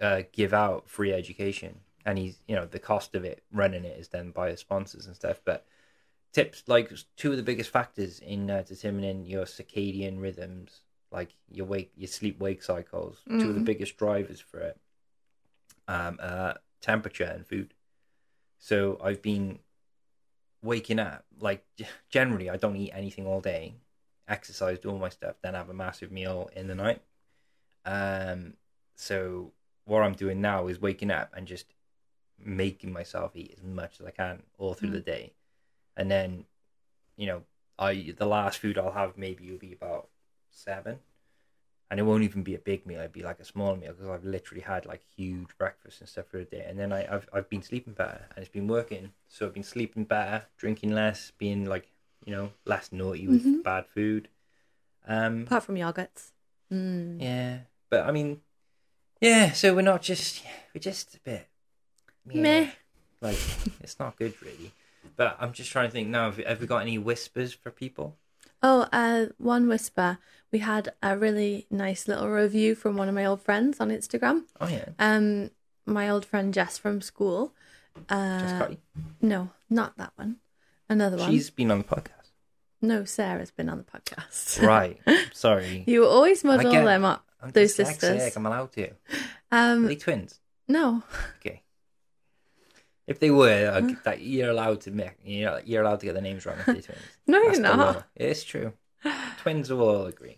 uh, 0.01 0.21
give 0.31 0.53
out 0.53 0.89
free 0.89 1.11
education, 1.13 1.79
and 2.05 2.17
he's 2.17 2.39
you 2.47 2.55
know 2.55 2.65
the 2.65 2.79
cost 2.79 3.15
of 3.15 3.23
it 3.25 3.43
running 3.51 3.83
it 3.85 3.97
is 3.99 4.07
done 4.07 4.31
by 4.31 4.51
the 4.51 4.57
sponsors 4.57 5.05
and 5.05 5.15
stuff. 5.15 5.41
But 5.45 5.65
tips 6.35 6.63
like 6.67 6.91
two 7.15 7.31
of 7.31 7.37
the 7.37 7.43
biggest 7.43 7.69
factors 7.69 8.19
in 8.19 8.51
uh, 8.51 8.61
determining 8.67 9.25
your 9.25 9.45
circadian 9.45 10.21
rhythms, 10.21 10.81
like 11.09 11.33
your 11.49 11.65
wake, 11.65 11.93
your 11.95 12.09
sleep 12.09 12.37
wake 12.39 12.61
cycles, 12.61 13.19
two 13.39 13.47
of 13.49 13.55
the 13.55 13.61
Mhm. 13.61 13.65
biggest 13.65 13.95
drivers 13.95 14.41
for 14.41 14.59
it, 14.59 14.77
um, 15.87 16.19
uh, 16.21 16.55
temperature 16.81 17.23
and 17.23 17.47
food. 17.47 17.73
So 18.57 18.99
I've 19.01 19.21
been 19.21 19.59
waking 20.61 20.99
up 20.99 21.25
like 21.39 21.65
generally 22.09 22.49
I 22.49 22.57
don't 22.57 22.75
eat 22.75 22.91
anything 22.91 23.25
all 23.25 23.39
day, 23.39 23.75
exercise, 24.27 24.79
do 24.79 24.89
all 24.89 24.97
my 24.97 25.09
stuff, 25.09 25.37
then 25.41 25.53
have 25.53 25.69
a 25.69 25.73
massive 25.73 26.11
meal 26.11 26.49
in 26.53 26.67
the 26.67 26.75
night. 26.75 27.01
Um, 27.85 28.57
so 28.95 29.53
what 29.85 30.01
I'm 30.01 30.15
doing 30.15 30.41
now 30.41 30.67
is 30.67 30.81
waking 30.81 31.11
up 31.11 31.31
and 31.33 31.47
just 31.47 31.67
making 32.37 32.91
myself 32.91 33.37
eat 33.37 33.53
as 33.55 33.63
much 33.63 34.01
as 34.01 34.05
I 34.05 34.11
can 34.11 34.43
all 34.57 34.73
through 34.73 34.89
Mm. 34.89 34.93
the 34.93 34.99
day, 35.01 35.33
and 35.97 36.09
then, 36.11 36.45
you 37.17 37.27
know, 37.27 37.43
I 37.77 38.13
the 38.17 38.25
last 38.25 38.59
food 38.59 38.77
I'll 38.77 38.91
have 38.91 39.17
maybe 39.17 39.51
will 39.51 39.57
be 39.57 39.73
about 39.73 40.07
seven, 40.51 40.99
and 41.89 41.99
it 41.99 42.03
won't 42.03 42.23
even 42.23 42.43
be 42.43 42.55
a 42.55 42.59
big 42.59 42.85
meal. 42.85 42.99
It'd 42.99 43.11
be 43.11 43.23
like 43.23 43.39
a 43.39 43.45
small 43.45 43.75
meal 43.75 43.93
because 43.93 44.09
I've 44.09 44.23
literally 44.25 44.61
had 44.61 44.85
like 44.85 45.01
huge 45.15 45.57
breakfast 45.57 45.99
and 46.01 46.09
stuff 46.09 46.27
for 46.27 46.37
the 46.37 46.45
day, 46.45 46.65
and 46.67 46.79
then 46.79 46.91
I, 46.93 47.13
I've 47.13 47.27
I've 47.33 47.49
been 47.49 47.61
sleeping 47.63 47.93
better 47.93 48.25
and 48.35 48.43
it's 48.43 48.51
been 48.53 48.67
working. 48.67 49.11
So 49.27 49.45
I've 49.45 49.53
been 49.53 49.63
sleeping 49.63 50.05
better, 50.05 50.45
drinking 50.57 50.93
less, 50.93 51.31
being 51.37 51.65
like 51.65 51.87
you 52.25 52.31
know 52.33 52.51
less 52.65 52.91
naughty 52.91 53.27
with 53.27 53.43
Mhm. 53.45 53.63
bad 53.63 53.85
food. 53.87 54.29
Um, 55.07 55.43
Apart 55.43 55.63
from 55.63 55.75
yogurts. 55.75 56.31
Mm. 56.71 57.21
yeah, 57.21 57.59
but 57.89 58.07
I 58.07 58.11
mean, 58.11 58.41
yeah. 59.21 59.51
So 59.51 59.75
we're 59.75 59.81
not 59.81 60.01
just 60.01 60.43
we're 60.73 60.79
just 60.81 61.15
a 61.15 61.19
bit 61.19 61.47
yeah, 62.31 62.41
Meh. 62.41 62.69
Like 63.21 63.37
it's 63.81 63.99
not 63.99 64.17
good 64.17 64.33
really. 64.41 64.71
But 65.15 65.37
I'm 65.39 65.53
just 65.53 65.71
trying 65.71 65.87
to 65.87 65.91
think 65.91 66.09
now. 66.09 66.25
Have, 66.31 66.37
have 66.45 66.61
we 66.61 66.67
got 66.67 66.79
any 66.79 66.97
whispers 66.97 67.53
for 67.53 67.71
people? 67.71 68.17
Oh, 68.61 68.87
uh, 68.91 69.27
one 69.37 69.67
whisper. 69.67 70.17
We 70.51 70.59
had 70.59 70.93
a 71.03 71.17
really 71.17 71.67
nice 71.69 72.07
little 72.07 72.29
review 72.29 72.75
from 72.75 72.97
one 72.97 73.07
of 73.09 73.15
my 73.15 73.25
old 73.25 73.41
friends 73.41 73.79
on 73.79 73.89
Instagram. 73.89 74.43
Oh 74.61 74.67
yeah, 74.67 74.89
Um, 74.99 75.51
my 75.85 76.09
old 76.09 76.25
friend 76.25 76.53
Jess 76.53 76.77
from 76.77 77.01
school. 77.01 77.53
Uh, 78.09 78.59
Cotty. 78.59 78.77
no, 79.21 79.49
not 79.69 79.97
that 79.97 80.11
one. 80.15 80.37
Another 80.89 81.17
one. 81.17 81.29
She's 81.31 81.49
been 81.49 81.71
on 81.71 81.79
the 81.79 81.83
podcast. 81.83 82.31
No, 82.81 83.03
Sarah's 83.05 83.51
been 83.51 83.69
on 83.69 83.77
the 83.77 83.83
podcast. 83.83 84.61
Right. 84.65 84.99
Sorry. 85.33 85.83
you 85.87 86.05
always 86.05 86.43
muddle 86.43 86.71
get- 86.71 86.85
them 86.85 87.05
up. 87.05 87.25
I'm 87.41 87.51
Those 87.51 87.75
sisters. 87.75 88.35
I'm 88.35 88.45
allowed 88.45 88.71
to. 88.73 88.89
Are 88.89 89.73
Um, 89.73 89.85
they 89.85 89.95
twins? 89.95 90.39
no, 90.67 91.03
Okay. 91.39 91.61
If 93.07 93.19
they 93.19 93.29
were, 93.31 93.79
Hmm. 93.79 93.89
uh, 93.89 93.93
that 94.03 94.21
you're 94.21 94.49
allowed 94.49 94.81
to 94.81 94.91
make, 94.91 95.11
you're, 95.23 95.61
you're 95.65 95.83
allowed 95.83 95.99
to 95.99 96.05
get 96.07 96.13
the 96.15 96.21
names 96.21 96.45
wrong 96.45 96.57
if 96.59 96.65
they're 96.65 96.75
twins. 96.81 96.99
no, 97.27 97.43
That's 97.45 97.59
you're 97.59 97.67
the 97.69 97.75
not. 97.75 98.07
It's 98.15 98.43
true. 98.43 98.73
Twins 99.41 99.69
will 99.71 99.81
all 99.87 100.05
agree. 100.07 100.37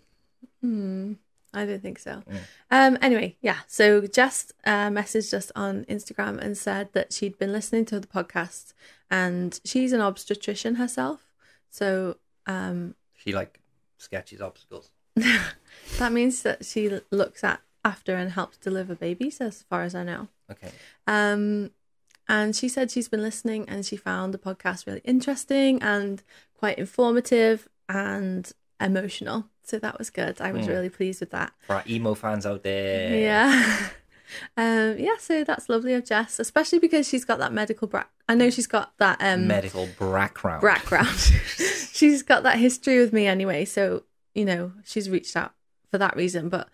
Hmm, 0.62 1.14
I 1.54 1.66
don't 1.66 1.82
think 1.82 2.00
so. 2.00 2.24
Mm. 2.30 2.38
Um. 2.72 2.98
Anyway, 3.02 3.38
yeah. 3.42 3.60
So 3.68 4.02
Jess 4.02 4.52
uh, 4.66 4.90
messaged 4.90 5.34
us 5.34 5.52
on 5.56 5.86
Instagram 5.86 6.40
and 6.40 6.58
said 6.58 6.90
that 6.94 7.14
she'd 7.14 7.38
been 7.38 7.54
listening 7.54 7.86
to 7.86 8.00
the 8.00 8.08
podcast, 8.08 8.74
and 9.10 9.60
she's 9.64 9.94
an 9.94 10.02
obstetrician 10.02 10.76
herself. 10.76 11.28
So 11.70 12.18
um, 12.48 12.96
She 13.14 13.32
like 13.34 13.62
sketches 13.98 14.42
obstacles. 14.42 14.92
that 15.16 16.12
means 16.12 16.42
that 16.44 16.66
she 16.66 17.00
looks 17.12 17.44
at 17.44 17.62
after 17.86 18.16
and 18.16 18.32
helps 18.32 18.58
deliver 18.58 18.96
babies, 18.96 19.40
as 19.40 19.64
far 19.64 19.84
as 19.84 19.96
I 19.96 20.04
know. 20.04 20.28
Okay. 20.52 20.72
Um, 21.08 21.72
and 22.30 22.56
she 22.56 22.68
said 22.70 22.92
she's 22.92 23.08
been 23.08 23.22
listening 23.22 23.68
and 23.70 23.86
she 23.86 23.96
found 23.96 24.34
the 24.34 24.38
podcast 24.38 24.86
really 24.86 25.02
interesting 25.04 25.82
and 25.82 26.22
quite 26.58 26.78
informative 26.78 27.68
and 27.90 28.52
emotional. 28.82 29.46
So 29.64 29.80
that 29.80 29.98
was 29.98 30.10
good. 30.10 30.40
I 30.42 30.52
was 30.52 30.66
Mm. 30.66 30.70
really 30.70 30.90
pleased 30.90 31.20
with 31.20 31.32
that. 31.32 31.52
For 31.68 31.76
our 31.76 31.84
emo 31.88 32.14
fans 32.14 32.46
out 32.46 32.64
there. 32.64 33.18
Yeah. 33.18 33.90
um, 34.58 34.98
yeah, 34.98 35.18
so 35.20 35.44
that's 35.44 35.70
lovely 35.70 35.94
of 35.94 36.06
Jess, 36.06 36.40
especially 36.40 36.80
because 36.80 37.08
she's 37.08 37.26
got 37.26 37.40
that 37.40 37.54
medical 37.54 37.88
bra- 37.88 38.04
I 38.30 38.36
know 38.36 38.50
she's 38.50 38.68
got 38.68 38.98
that 38.98 39.18
um 39.22 39.48
Medical 39.48 39.88
background. 40.00 40.62
background. 40.62 41.18
she's 41.94 42.24
got 42.24 42.44
that 42.44 42.58
history 42.58 43.00
with 43.00 43.14
me 43.14 43.26
anyway, 43.26 43.66
so 43.66 44.04
you 44.34 44.46
know, 44.46 44.72
she's 44.86 45.10
reached 45.10 45.36
out 45.36 45.54
for 45.90 45.98
that 45.98 46.16
reason, 46.16 46.48
but 46.50 46.70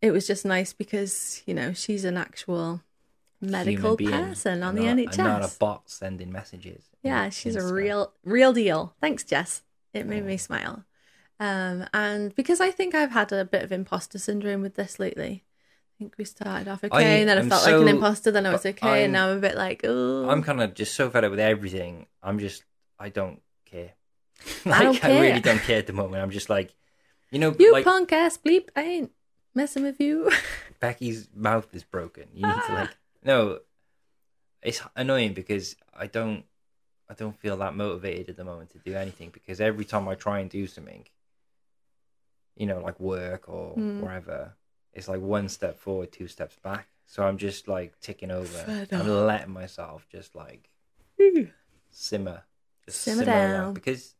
it 0.00 0.10
was 0.12 0.26
just 0.26 0.44
nice 0.44 0.72
because, 0.72 1.42
you 1.46 1.54
know, 1.54 1.72
she's 1.72 2.04
an 2.04 2.16
actual 2.16 2.82
medical 3.50 3.96
being, 3.96 4.10
person 4.10 4.62
on 4.62 4.76
and 4.78 4.98
the 4.98 5.04
not- 5.04 5.14
NHS. 5.14 5.18
Not 5.18 5.42
a 5.44 5.58
bot 5.58 5.90
sending 5.90 6.30
messages. 6.32 6.84
Yeah, 7.02 7.24
in 7.26 7.30
she's 7.30 7.56
a 7.56 7.60
Insta. 7.60 7.72
real 7.72 8.12
real 8.24 8.52
deal. 8.52 8.94
Thanks, 9.00 9.24
Jess. 9.24 9.62
It 9.92 10.06
made 10.06 10.22
Oh. 10.22 10.26
me 10.26 10.36
smile. 10.36 10.84
Um, 11.40 11.86
and 11.92 12.34
because 12.34 12.60
I 12.60 12.70
think 12.70 12.94
I've 12.94 13.10
had 13.10 13.32
a 13.32 13.44
bit 13.44 13.62
of 13.62 13.72
imposter 13.72 14.18
syndrome 14.18 14.62
with 14.62 14.74
this 14.74 14.98
lately. 14.98 15.44
I 15.44 15.94
think 15.98 16.14
we 16.18 16.24
started 16.24 16.66
off 16.68 16.82
okay, 16.82 16.96
I 16.96 17.02
and 17.18 17.28
then 17.28 17.38
I 17.38 17.48
felt 17.48 17.64
like 17.66 17.74
an 17.82 17.86
imposter. 17.88 18.30
Then 18.32 18.46
I 18.46 18.52
was 18.52 18.66
okay, 18.66 18.88
I'm- 18.88 19.04
and 19.04 19.12
now 19.12 19.28
I'm 19.30 19.36
a 19.38 19.40
bit 19.40 19.54
like, 19.56 19.82
oh, 19.84 20.28
I'm 20.28 20.42
kind 20.42 20.60
of 20.60 20.74
just 20.74 20.94
so 20.94 21.08
fed 21.10 21.24
up 21.24 21.30
with 21.30 21.38
everything. 21.40 22.06
I'm 22.22 22.38
just, 22.40 22.64
I 22.98 23.10
don't 23.10 23.40
care. 23.64 23.92
I 24.66 24.68
like, 24.68 24.82
don't 25.00 25.04
I 25.04 25.20
really 25.20 25.40
don't 25.40 25.60
care 25.60 25.78
at 25.78 25.86
the 25.86 25.92
moment. 25.92 26.20
I'm 26.22 26.30
just 26.30 26.50
like, 26.50 26.74
you 27.30 27.38
know, 27.38 27.54
you 27.58 27.72
like 27.72 27.84
punk 27.84 28.12
ass 28.12 28.36
bleep. 28.36 28.68
I 28.74 28.82
ain't 28.82 29.12
messing 29.54 29.84
with 29.84 30.00
you. 30.00 30.30
Becky's 30.80 31.28
mouth 31.34 31.68
is 31.72 31.84
broken. 31.84 32.24
You 32.34 32.46
need 32.46 32.62
to 32.66 32.72
like, 32.74 32.96
no, 33.24 33.60
it's 34.62 34.82
annoying 34.96 35.34
because 35.34 35.76
I 35.92 36.06
don't, 36.06 36.44
I 37.08 37.14
don't 37.14 37.38
feel 37.38 37.56
that 37.58 37.74
motivated 37.74 38.30
at 38.30 38.36
the 38.36 38.44
moment 38.44 38.70
to 38.70 38.78
do 38.78 38.94
anything 38.94 39.30
because 39.30 39.60
every 39.60 39.84
time 39.84 40.08
I 40.08 40.14
try 40.14 40.38
and 40.40 40.48
do 40.50 40.66
something, 40.66 41.06
you 42.56 42.66
know, 42.66 42.80
like 42.80 42.98
work 43.00 43.48
or 43.48 43.76
Mm. 43.76 44.00
wherever, 44.00 44.54
it's 44.92 45.08
like 45.08 45.20
one 45.20 45.48
step 45.48 45.78
forward, 45.78 46.12
two 46.12 46.28
steps 46.28 46.56
back. 46.62 46.88
So 47.06 47.22
I'm 47.26 47.36
just 47.36 47.68
like 47.68 47.98
ticking 48.00 48.30
over. 48.30 48.86
I'm 48.92 49.08
letting 49.26 49.52
myself 49.52 50.06
just 50.10 50.34
like 50.34 50.70
simmer, 51.90 52.44
just 52.84 53.02
Simmer 53.02 53.24
along, 53.24 53.52
down. 53.52 53.74
because 53.74 54.14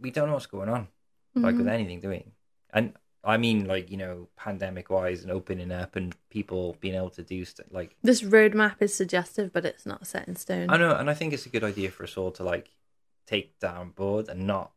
we 0.00 0.10
don't 0.10 0.28
know 0.28 0.34
what's 0.34 0.46
going 0.46 0.68
on, 0.68 0.88
like 1.34 1.56
with 1.58 1.66
Mhm. 1.66 1.72
anything, 1.72 2.00
do 2.00 2.08
we? 2.10 2.24
And 2.70 2.96
I 3.26 3.36
mean, 3.36 3.66
like 3.66 3.90
you 3.90 3.96
know, 3.96 4.28
pandemic 4.36 4.90
wise 4.90 5.22
and 5.22 5.30
opening 5.32 5.72
up 5.72 5.96
and 5.96 6.14
people 6.30 6.76
being 6.80 6.94
able 6.94 7.10
to 7.10 7.22
do 7.22 7.44
stuff. 7.44 7.66
Like 7.70 7.96
This 8.02 8.22
roadmap 8.22 8.76
is 8.80 8.94
suggestive, 8.94 9.52
but 9.52 9.64
it's 9.64 9.86
not 9.86 10.06
set 10.06 10.28
in 10.28 10.36
stone. 10.36 10.68
I 10.70 10.76
know, 10.76 10.94
and 10.94 11.08
I 11.10 11.14
think 11.14 11.32
it's 11.32 11.46
a 11.46 11.48
good 11.50 11.64
idea 11.64 11.90
for 11.90 12.04
us 12.04 12.16
all 12.16 12.30
to 12.32 12.44
like 12.44 12.70
take 13.26 13.58
down 13.58 13.90
board 13.90 14.28
and 14.28 14.46
not 14.46 14.72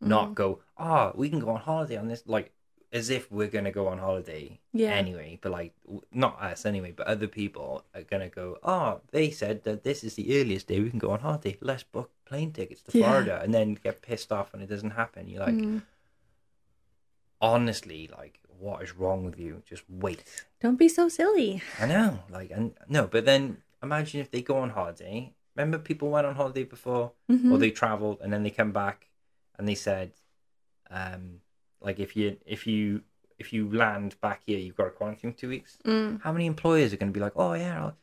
not 0.00 0.30
Mhm. 0.30 0.34
go. 0.34 0.60
Oh, 0.76 1.12
we 1.16 1.28
can 1.28 1.40
go 1.40 1.50
on 1.50 1.60
holiday 1.60 1.96
on 1.96 2.06
this, 2.06 2.22
like 2.26 2.52
as 2.92 3.10
if 3.10 3.30
we're 3.30 3.48
gonna 3.48 3.72
go 3.72 3.88
on 3.88 3.98
holiday 3.98 4.60
Yeah. 4.72 4.92
anyway. 4.94 5.38
But 5.42 5.50
like, 5.52 5.74
w- 5.84 6.00
not 6.12 6.40
us 6.40 6.64
anyway, 6.64 6.92
but 6.92 7.06
other 7.08 7.26
people 7.26 7.84
are 7.94 8.02
gonna 8.04 8.28
go. 8.28 8.58
Oh, 8.62 9.00
they 9.10 9.30
said 9.30 9.64
that 9.64 9.82
this 9.82 10.04
is 10.04 10.14
the 10.14 10.40
earliest 10.40 10.68
day 10.68 10.78
we 10.80 10.88
can 10.88 11.00
go 11.00 11.10
on 11.10 11.18
holiday. 11.20 11.58
Let's 11.60 11.82
book 11.82 12.12
plane 12.24 12.52
tickets 12.52 12.80
to 12.82 12.96
Yeah. 12.96 13.06
Florida, 13.10 13.40
and 13.42 13.52
then 13.52 13.74
get 13.74 14.00
pissed 14.00 14.30
off 14.30 14.52
when 14.52 14.62
it 14.62 14.68
doesn't 14.68 14.92
happen. 14.92 15.28
You're 15.28 15.44
like, 15.44 15.54
Mm. 15.54 15.82
Honestly, 17.40 18.08
like, 18.16 18.38
what 18.58 18.82
is 18.82 18.94
wrong 18.96 19.24
with 19.24 19.38
you? 19.38 19.62
Just 19.66 19.84
wait. 19.88 20.24
Don't 20.60 20.76
be 20.78 20.88
so 20.88 21.08
silly. 21.08 21.62
I 21.80 21.86
know, 21.86 22.20
like, 22.30 22.50
and 22.50 22.74
no, 22.88 23.06
but 23.06 23.24
then 23.24 23.58
imagine 23.82 24.20
if 24.20 24.30
they 24.30 24.42
go 24.42 24.56
on 24.58 24.70
holiday. 24.70 25.32
Remember, 25.56 25.78
people 25.78 26.10
went 26.10 26.26
on 26.26 26.34
holiday 26.36 26.64
before, 26.64 27.12
Mhm. 27.30 27.50
or 27.52 27.58
they 27.58 27.70
traveled, 27.70 28.18
and 28.20 28.32
then 28.32 28.42
they 28.42 28.50
come 28.50 28.72
back, 28.72 29.08
and 29.58 29.66
they 29.68 29.74
said, 29.74 30.12
um, 30.90 31.40
like, 31.80 31.98
if 31.98 32.16
you 32.16 32.36
if 32.46 32.66
you 32.66 33.02
if 33.38 33.52
you 33.52 33.70
land 33.72 34.20
back 34.20 34.42
here, 34.46 34.58
you've 34.58 34.76
got 34.76 34.84
to 34.84 34.90
quarantine 34.90 35.32
for 35.32 35.38
two 35.38 35.48
weeks. 35.48 35.78
Mm. 35.84 36.20
How 36.22 36.32
many 36.32 36.46
employers 36.46 36.92
are 36.92 36.96
going 36.96 37.12
to 37.12 37.16
be 37.16 37.20
like, 37.20 37.34
oh 37.36 37.52
yeah, 37.54 37.84
I'll... 37.84 37.96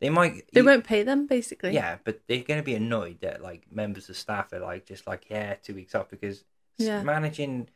they 0.00 0.10
might. 0.10 0.44
They 0.52 0.60
you- 0.60 0.66
won't 0.66 0.84
pay 0.84 1.02
them, 1.02 1.26
basically. 1.26 1.72
Yeah, 1.72 1.98
but 2.04 2.20
they're 2.28 2.42
going 2.44 2.60
to 2.60 2.64
be 2.64 2.74
annoyed 2.76 3.18
that 3.22 3.42
like 3.42 3.66
members 3.72 4.08
of 4.08 4.16
staff 4.16 4.52
are 4.52 4.60
like 4.60 4.86
just 4.86 5.06
like 5.08 5.26
yeah, 5.28 5.54
two 5.54 5.74
weeks 5.74 5.94
off 5.96 6.08
because 6.08 6.44
Yeah. 6.78 7.02
managing 7.02 7.68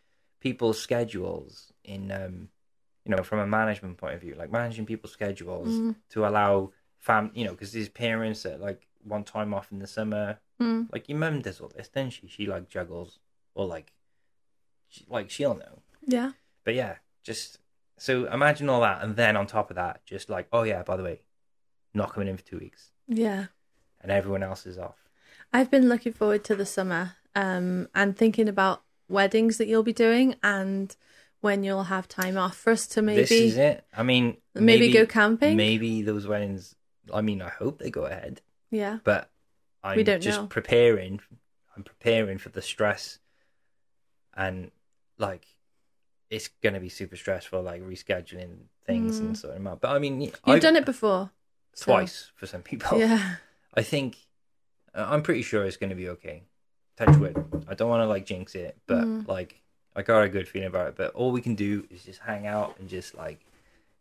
people's 0.44 0.78
schedules 0.80 1.72
in 1.84 2.02
um 2.12 2.48
you 3.04 3.10
know 3.14 3.22
from 3.22 3.38
a 3.40 3.46
management 3.46 3.96
point 3.96 4.14
of 4.14 4.20
view, 4.20 4.34
like 4.42 4.52
managing 4.60 4.86
people's 4.86 5.12
schedules 5.12 5.68
Mm. 5.80 5.94
to 6.10 6.18
allow 6.28 6.52
fam 7.06 7.30
you 7.34 7.44
know 7.46 7.52
because 7.56 7.72
these 7.72 7.88
parents 7.88 8.42
that 8.44 8.60
like 8.60 8.86
one 9.02 9.24
time 9.24 9.52
off 9.56 9.72
in 9.72 9.78
the 9.80 9.86
summer, 9.98 10.38
Mm. 10.60 10.88
like 10.92 11.08
your 11.08 11.18
mum 11.18 11.40
does 11.40 11.60
all 11.60 11.72
this, 11.76 11.88
doesn't 11.88 12.10
she? 12.16 12.26
She 12.28 12.46
like 12.46 12.68
juggles 12.68 13.18
or 13.54 13.66
like 13.66 13.92
she, 14.88 15.04
like 15.08 15.28
she'll 15.30 15.54
know, 15.64 15.82
Yeah. 16.16 16.32
but 16.64 16.74
yeah, 16.74 16.96
just 17.22 17.58
so 17.96 18.26
imagine 18.26 18.68
all 18.68 18.80
that, 18.82 19.02
and 19.02 19.16
then 19.16 19.36
on 19.36 19.46
top 19.46 19.70
of 19.70 19.76
that, 19.76 20.04
just 20.06 20.28
like 20.30 20.46
oh 20.52 20.62
yeah, 20.62 20.82
by 20.82 20.96
the 20.96 21.02
way, 21.02 21.22
not 21.94 22.12
coming 22.12 22.28
in 22.28 22.36
for 22.36 22.44
two 22.44 22.58
weeks, 22.58 22.92
Yeah. 23.08 23.46
and 24.00 24.12
everyone 24.12 24.42
else 24.42 24.66
is 24.66 24.78
off. 24.78 25.00
I've 25.52 25.70
been 25.70 25.88
looking 25.88 26.12
forward 26.12 26.44
to 26.44 26.54
the 26.56 26.66
summer 26.66 27.16
um, 27.34 27.88
and 27.94 28.16
thinking 28.16 28.48
about 28.48 28.83
weddings 29.08 29.58
that 29.58 29.66
you'll 29.68 29.82
be 29.82 29.92
doing 29.92 30.34
and 30.42 30.96
when 31.40 31.62
you'll 31.62 31.84
have 31.84 32.08
time 32.08 32.38
off 32.38 32.56
for 32.56 32.70
us 32.72 32.86
to 32.86 33.02
maybe 33.02 33.20
this 33.22 33.30
is 33.30 33.56
it. 33.58 33.84
I 33.94 34.02
mean, 34.02 34.38
maybe 34.54 34.90
go 34.92 35.04
camping. 35.06 35.56
Maybe 35.56 36.00
those 36.02 36.26
weddings. 36.26 36.74
I 37.12 37.20
mean, 37.20 37.42
I 37.42 37.50
hope 37.50 37.78
they 37.78 37.90
go 37.90 38.06
ahead, 38.06 38.40
Yeah. 38.70 38.98
but 39.04 39.30
I'm 39.82 39.96
We 39.96 40.04
don't 40.04 40.22
just 40.22 40.40
know. 40.40 40.46
preparing. 40.46 41.20
I'm 41.76 41.82
preparing 41.82 42.38
for 42.38 42.48
the 42.48 42.62
stress, 42.62 43.18
and 44.34 44.70
like, 45.18 45.44
it's 46.30 46.48
gonna 46.62 46.80
be 46.80 46.88
super 46.88 47.16
stressful, 47.16 47.60
like 47.62 47.82
rescheduling 47.82 48.68
things 48.86 49.18
and 49.18 49.32
Mm. 49.32 49.36
sorting 49.36 49.64
them 49.64 49.72
out. 49.72 49.80
But 49.80 49.90
I 49.94 49.98
mean, 49.98 50.20
You've 50.22 50.40
I've 50.44 50.62
done 50.62 50.76
it 50.76 50.84
before. 50.86 51.30
so- 51.74 51.84
twice 51.92 52.30
for 52.36 52.46
some 52.46 52.62
people. 52.62 52.98
Yeah. 52.98 53.36
I 53.74 53.82
think 53.82 54.16
uh, 54.94 55.06
I'm 55.08 55.22
pretty 55.22 55.42
sure 55.42 55.64
it's 55.64 55.76
gonna 55.76 55.94
be 55.94 56.08
okay. 56.10 56.44
Touch 56.96 57.16
wood. 57.18 57.36
I 57.68 57.74
don't 57.74 57.88
want 57.88 58.02
to 58.02 58.06
like 58.06 58.24
jinx 58.26 58.54
it, 58.54 58.76
but 58.86 59.04
Mm. 59.04 59.26
like 59.28 59.60
I 59.96 60.02
got 60.02 60.22
a 60.22 60.28
good 60.28 60.46
feeling 60.48 60.68
about 60.68 60.88
it. 60.88 60.94
But 60.96 61.14
all 61.14 61.32
we 61.32 61.40
can 61.40 61.54
do 61.54 61.86
is 61.90 62.04
just 62.04 62.20
hang 62.20 62.46
out 62.46 62.76
and 62.78 62.88
just 62.88 63.14
like 63.14 63.40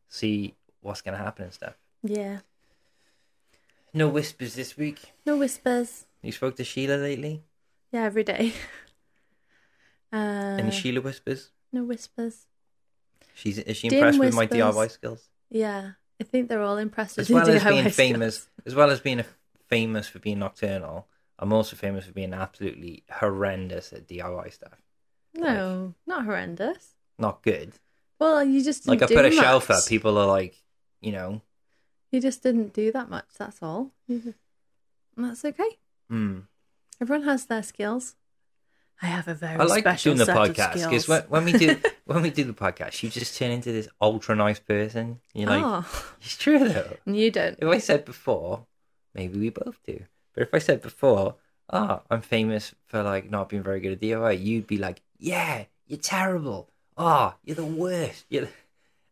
see 0.10 0.54
what's 0.82 1.02
gonna 1.02 1.18
happen 1.18 1.46
and 1.46 1.54
stuff. 1.54 1.76
Yeah. 2.04 2.40
No 3.94 4.08
whispers 4.10 4.56
this 4.56 4.76
week. 4.78 5.14
No 5.26 5.38
whispers. 5.38 6.06
You 6.22 6.32
spoke 6.32 6.56
to 6.58 6.64
Sheila 6.64 6.96
lately? 6.96 7.44
Yeah, 7.92 8.04
every 8.04 8.24
day. 8.24 8.54
Uh, 10.12 10.58
Any 10.60 10.70
Sheila 10.72 11.02
whispers? 11.02 11.50
no 11.72 11.84
whispers. 11.84 12.46
She's 13.34 13.58
is 13.58 13.78
she 13.78 13.90
dim 13.90 13.98
impressed 13.98 14.20
with 14.20 14.34
my 14.36 14.46
whispers. 14.46 14.60
DIY 14.76 14.92
skills? 14.92 15.30
Yeah. 15.50 15.92
I 16.22 16.24
think 16.24 16.50
they're 16.50 16.62
all 16.62 16.78
impressed 16.78 17.18
with 17.18 17.26
As 17.28 17.34
well 17.34 17.50
as 17.50 17.64
being 17.64 17.90
famous, 17.90 18.36
skills. 18.36 18.50
as 18.68 18.76
well 18.76 18.92
as 18.92 19.00
being 19.00 19.20
a, 19.22 19.26
famous 19.70 20.08
for 20.08 20.20
being 20.20 20.38
nocturnal, 20.40 21.08
I'm 21.40 21.52
also 21.54 21.76
famous 21.76 22.06
for 22.06 22.12
being 22.14 22.34
absolutely 22.34 23.04
horrendous 23.12 23.92
at 23.94 24.08
DIY 24.08 24.54
stuff. 24.54 24.82
No, 25.34 25.94
not 26.06 26.26
horrendous. 26.26 26.96
Not 27.18 27.42
good. 27.42 27.74
Well, 28.20 28.44
you 28.44 28.64
just 28.64 28.88
Like 28.88 29.02
I 29.02 29.08
put 29.08 29.26
a 29.26 29.32
shelf 29.32 29.70
up, 29.72 29.86
people 29.88 30.18
are 30.18 30.28
like, 30.28 30.62
you 31.02 31.12
know, 31.12 31.42
You 32.12 32.22
just 32.22 32.44
didn't 32.44 32.74
do 32.74 32.92
that 32.92 33.10
much. 33.10 33.26
That's 33.38 33.62
all. 33.62 33.92
Just- 34.10 34.28
and 35.16 35.26
that's 35.26 35.44
okay. 35.46 35.78
hmm. 36.10 36.40
Everyone 37.02 37.26
has 37.28 37.46
their 37.48 37.64
skills. 37.64 38.16
I 39.02 39.08
have 39.08 39.28
a 39.28 39.34
very 39.34 39.60
I 39.60 39.64
like 39.66 39.84
special 39.84 40.12
doing 40.14 40.20
the 40.20 40.26
set 40.26 40.38
podcast 40.38 40.76
of 40.76 40.90
because 40.90 41.04
skills. 41.04 41.08
when, 41.08 41.22
when 41.24 41.46
we 41.46 41.52
do 41.54 41.78
when 42.06 42.22
we 42.22 42.30
do 42.30 42.44
the 42.46 42.54
podcast, 42.54 43.04
you 43.04 43.10
just 43.10 43.38
turn 43.38 43.52
into 43.52 43.72
this 43.72 43.90
ultra 44.00 44.36
nice 44.36 44.60
person. 44.60 45.20
You're 45.34 45.50
like, 45.50 45.64
oh, 45.66 46.14
it's 46.22 46.38
true 46.38 46.60
though. 46.60 46.96
you 47.06 47.30
don't. 47.32 47.58
If 47.60 47.68
I 47.68 47.80
said 47.80 48.06
before, 48.06 48.66
maybe 49.14 49.40
we 49.40 49.50
both 49.50 49.80
do. 49.86 50.06
But 50.34 50.44
if 50.44 50.54
I 50.54 50.60
said 50.60 50.82
before, 50.82 51.36
oh, 51.70 52.02
I'm 52.10 52.22
famous 52.22 52.74
for 52.86 53.04
like 53.04 53.30
not 53.30 53.50
being 53.50 53.64
very 53.64 53.80
good 53.80 53.94
at 53.94 54.02
DIY, 54.02 54.44
you'd 54.44 54.68
be 54.68 54.78
like, 54.78 55.02
yeah, 55.18 55.66
you're 55.88 56.00
terrible. 56.00 56.70
Oh, 56.98 57.36
you're 57.44 57.56
the 57.56 57.66
worst. 57.66 58.26
You're 58.30 58.46
the... 58.46 58.50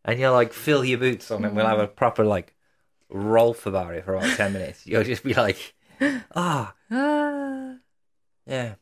And 0.04 0.18
you'll 0.18 0.32
like 0.32 0.52
fill 0.52 0.84
your 0.84 0.98
boots 0.98 1.30
on 1.30 1.44
and 1.44 1.54
we'll 1.54 1.64
have 1.64 1.78
a 1.78 1.86
proper 1.86 2.24
like 2.24 2.56
Rolf 3.08 3.66
about 3.66 3.94
it 3.94 4.04
for 4.04 4.16
about 4.16 4.36
10 4.36 4.52
minutes. 4.52 4.84
You'll 4.86 5.04
just 5.04 5.22
be 5.22 5.32
like, 5.32 5.74
ah, 6.34 6.74
Ah, 6.90 7.74
yeah. 8.46 8.74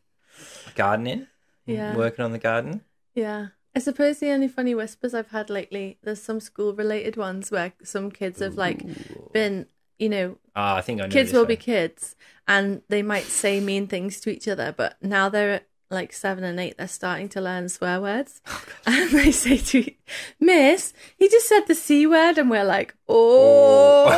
Gardening, 0.75 1.27
yeah. 1.67 1.95
working 1.95 2.25
on 2.25 2.33
the 2.33 2.39
garden. 2.39 2.81
Yeah. 3.15 3.49
I 3.75 3.79
suppose 3.81 4.19
the 4.19 4.31
only 4.31 4.49
funny 4.49 4.75
whispers 4.75 5.15
I've 5.15 5.31
had 5.31 5.51
lately, 5.51 5.99
there's 6.03 6.23
some 6.23 6.41
school 6.41 6.73
related 6.75 7.17
ones 7.17 7.51
where 7.51 7.73
some 7.85 8.11
kids 8.11 8.41
have 8.41 8.55
like 8.55 8.85
been, 9.33 9.67
you 10.01 10.09
know, 10.09 10.37
Ah, 10.57 10.77
I 10.77 10.81
think 10.81 11.01
I 11.01 11.05
know. 11.05 11.11
kids 11.11 11.33
will 11.33 11.47
be 11.47 11.57
kids 11.57 12.17
and 12.49 12.83
they 12.89 13.03
might 13.03 13.25
say 13.25 13.61
mean 13.61 13.87
things 13.87 14.21
to 14.21 14.31
each 14.31 14.49
other, 14.49 14.75
but 14.77 14.97
now 15.01 15.29
they're 15.29 15.53
at 15.53 15.67
like 15.91 16.13
seven 16.13 16.45
and 16.45 16.59
eight, 16.59 16.79
they're 16.79 16.89
starting 16.89 17.29
to 17.29 17.41
learn 17.41 17.69
swear 17.69 18.01
words. 18.01 18.41
and 18.87 19.11
they 19.11 19.31
say 19.31 19.57
to 19.57 19.93
Miss, 20.39 20.93
he 21.17 21.29
just 21.29 21.49
said 21.49 21.67
the 21.67 21.75
C 21.75 22.07
word, 22.07 22.39
and 22.39 22.49
we're 22.51 22.65
like, 22.65 22.95
oh. 23.09 24.09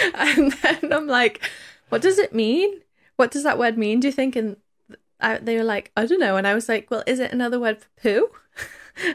and 0.14 0.52
then 0.52 0.92
I'm 0.92 1.06
like, 1.06 1.42
what 1.90 2.02
does 2.02 2.18
it 2.18 2.34
mean? 2.34 2.80
What 3.16 3.30
does 3.30 3.44
that 3.44 3.58
word 3.58 3.78
mean, 3.78 4.00
do 4.00 4.08
you 4.08 4.12
think? 4.12 4.36
And 4.36 4.56
I, 5.20 5.38
they 5.38 5.56
were 5.56 5.64
like, 5.64 5.92
I 5.96 6.06
don't 6.06 6.20
know. 6.20 6.36
And 6.36 6.46
I 6.46 6.54
was 6.54 6.68
like, 6.68 6.90
well, 6.90 7.04
is 7.06 7.20
it 7.20 7.32
another 7.32 7.60
word 7.60 7.78
for 7.80 7.88
poo? 8.02 8.28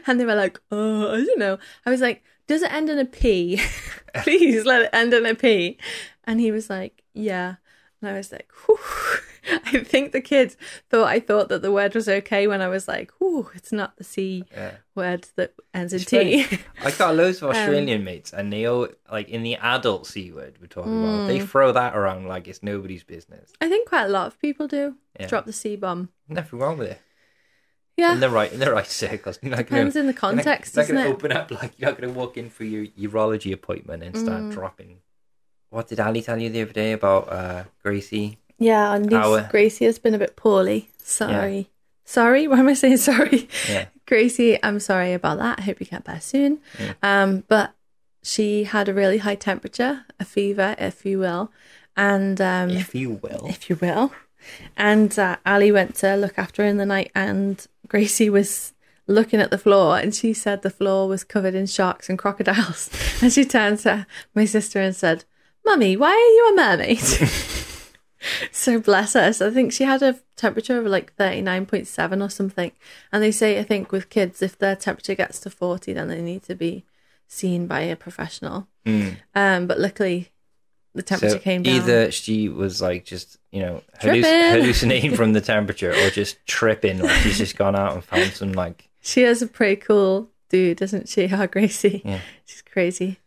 And 0.06 0.20
they 0.20 0.26
were 0.26 0.34
like, 0.34 0.60
oh, 0.70 1.10
I 1.12 1.24
don't 1.24 1.38
know. 1.38 1.58
I 1.86 1.90
was 1.90 2.02
like, 2.02 2.22
does 2.50 2.62
it 2.62 2.72
end 2.72 2.90
in 2.90 2.98
a 2.98 3.04
P? 3.04 3.60
Please 4.24 4.64
let 4.66 4.82
it 4.82 4.90
end 4.92 5.14
in 5.14 5.24
a 5.24 5.36
P. 5.36 5.78
And 6.24 6.40
he 6.40 6.50
was 6.50 6.68
like, 6.68 7.04
yeah. 7.14 7.54
And 8.02 8.10
I 8.10 8.14
was 8.14 8.32
like, 8.32 8.50
whew. 8.66 8.76
I 9.66 9.78
think 9.84 10.10
the 10.12 10.20
kids 10.20 10.56
thought 10.90 11.06
I 11.06 11.20
thought 11.20 11.48
that 11.48 11.62
the 11.62 11.70
word 11.70 11.94
was 11.94 12.08
okay 12.08 12.46
when 12.48 12.60
I 12.60 12.66
was 12.68 12.88
like, 12.88 13.12
whew, 13.18 13.50
it's 13.54 13.70
not 13.72 13.96
the 13.96 14.04
C 14.04 14.44
Yeah. 14.52 14.72
word 14.96 15.28
that 15.36 15.54
ends 15.72 15.92
in 15.92 16.00
T. 16.00 16.44
I 16.84 16.90
got 16.90 17.14
loads 17.14 17.38
of 17.38 17.44
Um, 17.44 17.50
Australian 17.56 18.02
mates, 18.02 18.32
and 18.32 18.52
they 18.52 18.66
all 18.66 18.88
like 19.10 19.28
in 19.28 19.42
the 19.44 19.54
adult 19.56 20.06
c 20.08 20.32
word 20.32 20.56
we're 20.60 20.66
talking 20.66 20.92
about. 21.04 21.20
Mm. 21.20 21.26
They 21.28 21.40
throw 21.40 21.70
that 21.72 21.96
around 21.96 22.26
like 22.26 22.48
it's 22.48 22.62
nobody's 22.64 23.04
business. 23.04 23.52
I 23.60 23.68
think 23.68 23.88
quite 23.88 24.06
a 24.06 24.08
lot 24.08 24.26
of 24.26 24.38
people 24.40 24.66
do 24.66 24.96
Yeah. 25.20 25.28
drop 25.28 25.46
the 25.46 25.52
C 25.52 25.76
bomb. 25.76 26.08
Nothing 26.28 26.58
wrong 26.58 26.78
with 26.78 26.88
it. 26.90 27.00
Yeah. 28.00 28.14
In 28.14 28.20
the 28.20 28.30
right, 28.30 28.50
in 28.52 28.58
the 28.60 28.72
right 28.72 28.86
circles. 28.86 29.38
You're 29.42 29.50
not 29.50 29.58
Depends 29.58 29.94
gonna, 29.94 30.00
in 30.00 30.06
the 30.06 30.14
context, 30.18 30.74
You're 30.74 30.82
not, 30.82 30.88
doesn't 30.88 30.96
going 30.96 31.04
to 31.06 31.10
it? 31.10 31.14
open 31.14 31.32
up 31.32 31.50
like 31.62 31.72
you're 31.78 31.90
not 31.90 32.00
going 32.00 32.12
to 32.12 32.18
walk 32.18 32.36
in 32.36 32.48
for 32.50 32.64
your 32.64 32.86
urology 32.86 33.52
appointment 33.52 34.02
and 34.02 34.16
start 34.16 34.42
Mm. 34.42 34.52
dropping. 34.52 34.98
What 35.70 35.88
did 35.88 36.00
Ali 36.00 36.22
tell 36.22 36.38
you 36.38 36.48
the 36.50 36.62
other 36.62 36.72
day 36.72 36.92
about 36.92 37.28
uh, 37.32 37.64
Gracie? 37.82 38.38
Yeah, 38.58 38.94
and 38.94 39.06
niece 39.06 39.14
Our- 39.14 39.48
Gracie 39.50 39.84
has 39.84 39.98
been 39.98 40.14
a 40.14 40.18
bit 40.18 40.34
poorly. 40.36 40.90
Sorry. 40.98 41.70
Sorry? 42.04 42.48
Why 42.48 42.58
am 42.58 42.68
I 42.68 42.74
saying 42.74 42.96
sorry? 42.98 43.48
Yeah. 43.68 43.86
Gracie, 44.06 44.58
I'm 44.64 44.80
sorry 44.80 45.12
about 45.12 45.38
that. 45.38 45.60
I 45.60 45.62
hope 45.62 45.78
you 45.80 45.86
get 45.86 46.04
better 46.04 46.20
soon. 46.20 46.58
Yeah. 46.78 46.94
Um, 47.02 47.44
but 47.46 47.72
she 48.22 48.64
had 48.64 48.88
a 48.88 48.94
really 48.94 49.18
high 49.18 49.36
temperature, 49.36 50.04
a 50.18 50.24
fever, 50.24 50.74
if 50.78 51.04
you 51.06 51.18
will. 51.20 51.52
And 51.96 52.40
um, 52.40 52.70
if 52.70 52.94
you 52.94 53.10
will. 53.22 53.46
if 53.48 53.70
you 53.70 53.76
will. 53.76 54.12
And 54.76 55.16
uh, 55.18 55.36
Ali 55.46 55.70
went 55.70 55.94
to 55.96 56.16
look 56.16 56.38
after 56.38 56.62
her 56.62 56.68
in 56.68 56.78
the 56.78 56.86
night, 56.86 57.10
and 57.14 57.64
Gracie 57.90 58.30
was 58.30 58.72
looking 59.08 59.40
at 59.40 59.50
the 59.50 59.58
floor, 59.58 59.98
and 59.98 60.14
she 60.14 60.32
said 60.32 60.62
the 60.62 60.70
floor 60.70 61.08
was 61.08 61.24
covered 61.24 61.56
in 61.56 61.66
sharks 61.66 62.08
and 62.08 62.18
crocodiles. 62.18 62.88
And 63.22 63.32
she 63.32 63.44
turned 63.44 63.80
to 63.80 64.06
my 64.34 64.44
sister 64.46 64.80
and 64.80 64.96
said, 64.96 65.24
Mummy, 65.66 65.96
why 65.96 66.10
are 66.10 66.14
you 66.14 66.50
a 66.52 66.56
mermaid? 66.56 67.00
so 68.52 68.80
bless 68.80 69.14
her. 69.14 69.32
So 69.32 69.48
I 69.48 69.50
think 69.50 69.72
she 69.72 69.84
had 69.84 70.02
a 70.02 70.20
temperature 70.36 70.78
of 70.78 70.86
like 70.86 71.14
39.7 71.16 72.24
or 72.24 72.30
something. 72.30 72.70
And 73.12 73.22
they 73.22 73.32
say, 73.32 73.58
I 73.58 73.64
think 73.64 73.90
with 73.90 74.08
kids, 74.08 74.40
if 74.40 74.56
their 74.56 74.76
temperature 74.76 75.16
gets 75.16 75.40
to 75.40 75.50
40, 75.50 75.92
then 75.92 76.08
they 76.08 76.22
need 76.22 76.44
to 76.44 76.54
be 76.54 76.86
seen 77.26 77.66
by 77.66 77.80
a 77.80 77.96
professional. 77.96 78.68
Mm. 78.86 79.16
Um, 79.34 79.66
but 79.66 79.80
luckily, 79.80 80.30
the 80.94 81.02
temperature 81.02 81.34
So 81.34 81.38
came 81.38 81.62
down. 81.62 81.74
either 81.76 82.10
she 82.10 82.48
was 82.48 82.80
like 82.82 83.04
just 83.04 83.38
you 83.52 83.60
know 83.62 83.82
halluc- 84.00 84.50
hallucinating 84.52 85.14
from 85.14 85.32
the 85.32 85.40
temperature, 85.40 85.92
or 85.92 86.10
just 86.10 86.44
tripping. 86.46 86.98
Like 86.98 87.16
she's 87.22 87.38
just 87.38 87.56
gone 87.56 87.76
out 87.76 87.94
and 87.94 88.04
found 88.04 88.32
some 88.32 88.52
like 88.52 88.88
She 89.00 89.22
has 89.22 89.40
a 89.42 89.46
pretty 89.46 89.76
cool 89.76 90.30
dude, 90.48 90.82
isn't 90.82 91.08
she? 91.08 91.28
Our 91.32 91.46
Gracie. 91.46 92.02
Yeah. 92.04 92.20
She's 92.44 92.62
crazy. 92.62 93.18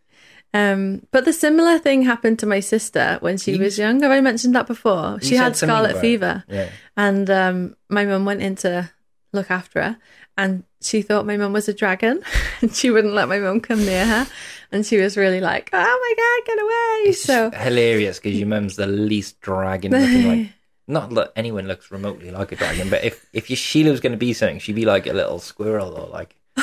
Um, 0.56 1.08
but 1.12 1.26
the 1.26 1.34
similar 1.34 1.80
thing 1.80 2.04
happened 2.04 2.38
to 2.40 2.46
my 2.46 2.60
sister 2.60 3.18
when 3.22 3.38
she 3.38 3.54
You 3.54 3.60
was 3.64 3.80
young. 3.80 4.02
Have 4.02 4.12
I 4.12 4.22
mentioned 4.22 4.54
that 4.54 4.68
before? 4.68 5.20
She 5.20 5.36
had 5.36 5.56
scarlet 5.56 5.98
fever, 5.98 6.44
yeah. 6.48 6.70
and 6.96 7.28
um, 7.32 7.76
my 7.90 8.06
mum 8.06 8.24
went 8.26 8.44
in 8.44 8.56
to 8.58 8.92
look 9.32 9.50
after 9.50 9.82
her, 9.82 9.98
and 10.38 10.64
she 10.84 11.02
thought 11.02 11.26
my 11.26 11.38
mum 11.38 11.54
was 11.54 11.68
a 11.68 11.74
dragon, 11.74 12.24
and 12.62 12.76
she 12.76 12.92
wouldn't 12.92 13.14
let 13.14 13.28
my 13.28 13.40
mum 13.40 13.60
come 13.62 13.86
near 13.86 14.06
her, 14.06 14.28
and 14.72 14.86
she 14.86 14.98
was 14.98 15.18
really 15.18 15.42
like, 15.42 15.70
"Oh 15.74 15.78
my 15.78 16.14
god, 16.18 16.46
get 16.48 16.62
away!" 16.64 17.10
It's 17.12 17.24
so 17.24 17.52
hilarious 17.52 18.20
because 18.20 18.38
your 18.38 18.48
mum's 18.48 18.76
the 18.76 18.88
least 18.88 19.40
dragon 19.42 19.92
looking 19.92 20.28
like. 20.28 20.50
Not 20.88 21.12
that 21.12 21.32
anyone 21.38 21.66
looks 21.66 21.92
remotely 21.92 22.30
like 22.30 22.52
a 22.52 22.58
dragon, 22.58 22.90
but 22.90 23.04
if 23.06 23.26
if 23.32 23.50
your 23.50 23.56
Sheila 23.58 23.92
was 23.92 24.02
going 24.02 24.12
to 24.12 24.18
be 24.18 24.34
something, 24.34 24.60
she'd 24.60 24.76
be 24.76 24.84
like 24.86 25.08
a 25.08 25.14
little 25.14 25.40
squirrel 25.40 25.94
or 25.94 26.10
like, 26.10 26.36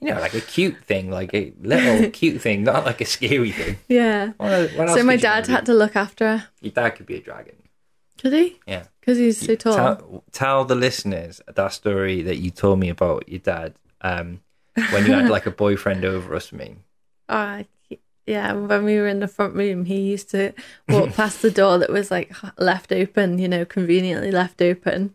you 0.00 0.10
know, 0.10 0.18
like 0.20 0.34
a 0.34 0.40
cute 0.40 0.76
thing, 0.84 1.08
like 1.08 1.32
a 1.32 1.52
little 1.60 2.10
cute 2.10 2.42
thing, 2.42 2.64
not 2.64 2.84
like 2.84 3.00
a 3.00 3.04
scary 3.04 3.52
thing. 3.52 3.76
yeah. 3.86 4.32
What, 4.38 4.72
what 4.72 4.88
So 4.88 5.04
my 5.04 5.14
dad 5.16 5.46
had 5.46 5.66
to 5.66 5.72
look 5.74 5.94
after 5.94 6.26
her. 6.26 6.48
Your 6.60 6.72
dad 6.72 6.90
could 6.90 7.06
be 7.06 7.14
a 7.16 7.20
dragon. 7.20 7.54
Could 8.18 8.32
he? 8.32 8.58
Yeah. 8.66 8.84
Because 9.00 9.18
he's 9.18 9.38
so 9.38 9.54
tall. 9.54 9.74
Tell, 9.74 10.24
tell 10.32 10.64
the 10.64 10.74
listeners 10.74 11.40
that 11.46 11.72
story 11.72 12.22
that 12.22 12.36
you 12.36 12.50
told 12.50 12.78
me 12.80 12.88
about 12.88 13.28
your 13.28 13.38
dad 13.38 13.74
um, 14.02 14.40
when 14.90 15.06
you 15.06 15.12
had 15.12 15.30
like 15.30 15.46
a 15.46 15.50
boyfriend 15.50 16.04
over 16.04 16.34
us, 16.34 16.50
something. 16.50 16.82
Uh, 17.30 17.64
yeah, 18.26 18.54
when 18.54 18.84
we 18.84 18.96
were 18.96 19.06
in 19.06 19.20
the 19.20 19.28
front 19.28 19.54
room, 19.54 19.84
he 19.84 20.00
used 20.00 20.30
to 20.30 20.54
walk 20.88 21.12
past 21.14 21.42
the 21.42 21.50
door 21.50 21.76
that 21.76 21.90
was 21.90 22.10
like 22.10 22.32
left 22.58 22.90
open, 22.90 23.38
you 23.38 23.48
know, 23.48 23.66
conveniently 23.66 24.30
left 24.30 24.62
open, 24.62 25.14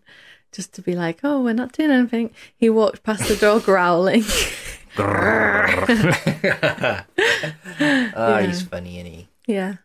just 0.51 0.73
to 0.73 0.81
be 0.83 0.95
like, 0.95 1.21
"Oh, 1.23 1.41
we're 1.41 1.53
not 1.53 1.71
doing 1.71 1.89
anything." 1.89 2.29
He 2.55 2.69
walked 2.69 3.01
past 3.01 3.27
the 3.27 3.35
door 3.35 3.59
growling. 3.59 4.23
Ah, 8.15 8.41
he's 8.45 8.61
funny, 8.61 8.99
isn't 8.99 9.11
he? 9.11 9.27
yeah, 9.47 9.75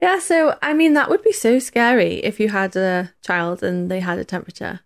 yeah. 0.00 0.18
So, 0.18 0.56
I 0.62 0.74
mean, 0.74 0.94
that 0.94 1.08
would 1.10 1.22
be 1.22 1.32
so 1.32 1.58
scary 1.58 2.14
if 2.16 2.38
you 2.40 2.48
had 2.50 2.76
a 2.76 3.12
child 3.22 3.62
and 3.62 3.90
they 3.90 4.00
had 4.00 4.18
a 4.18 4.24
temperature, 4.24 4.80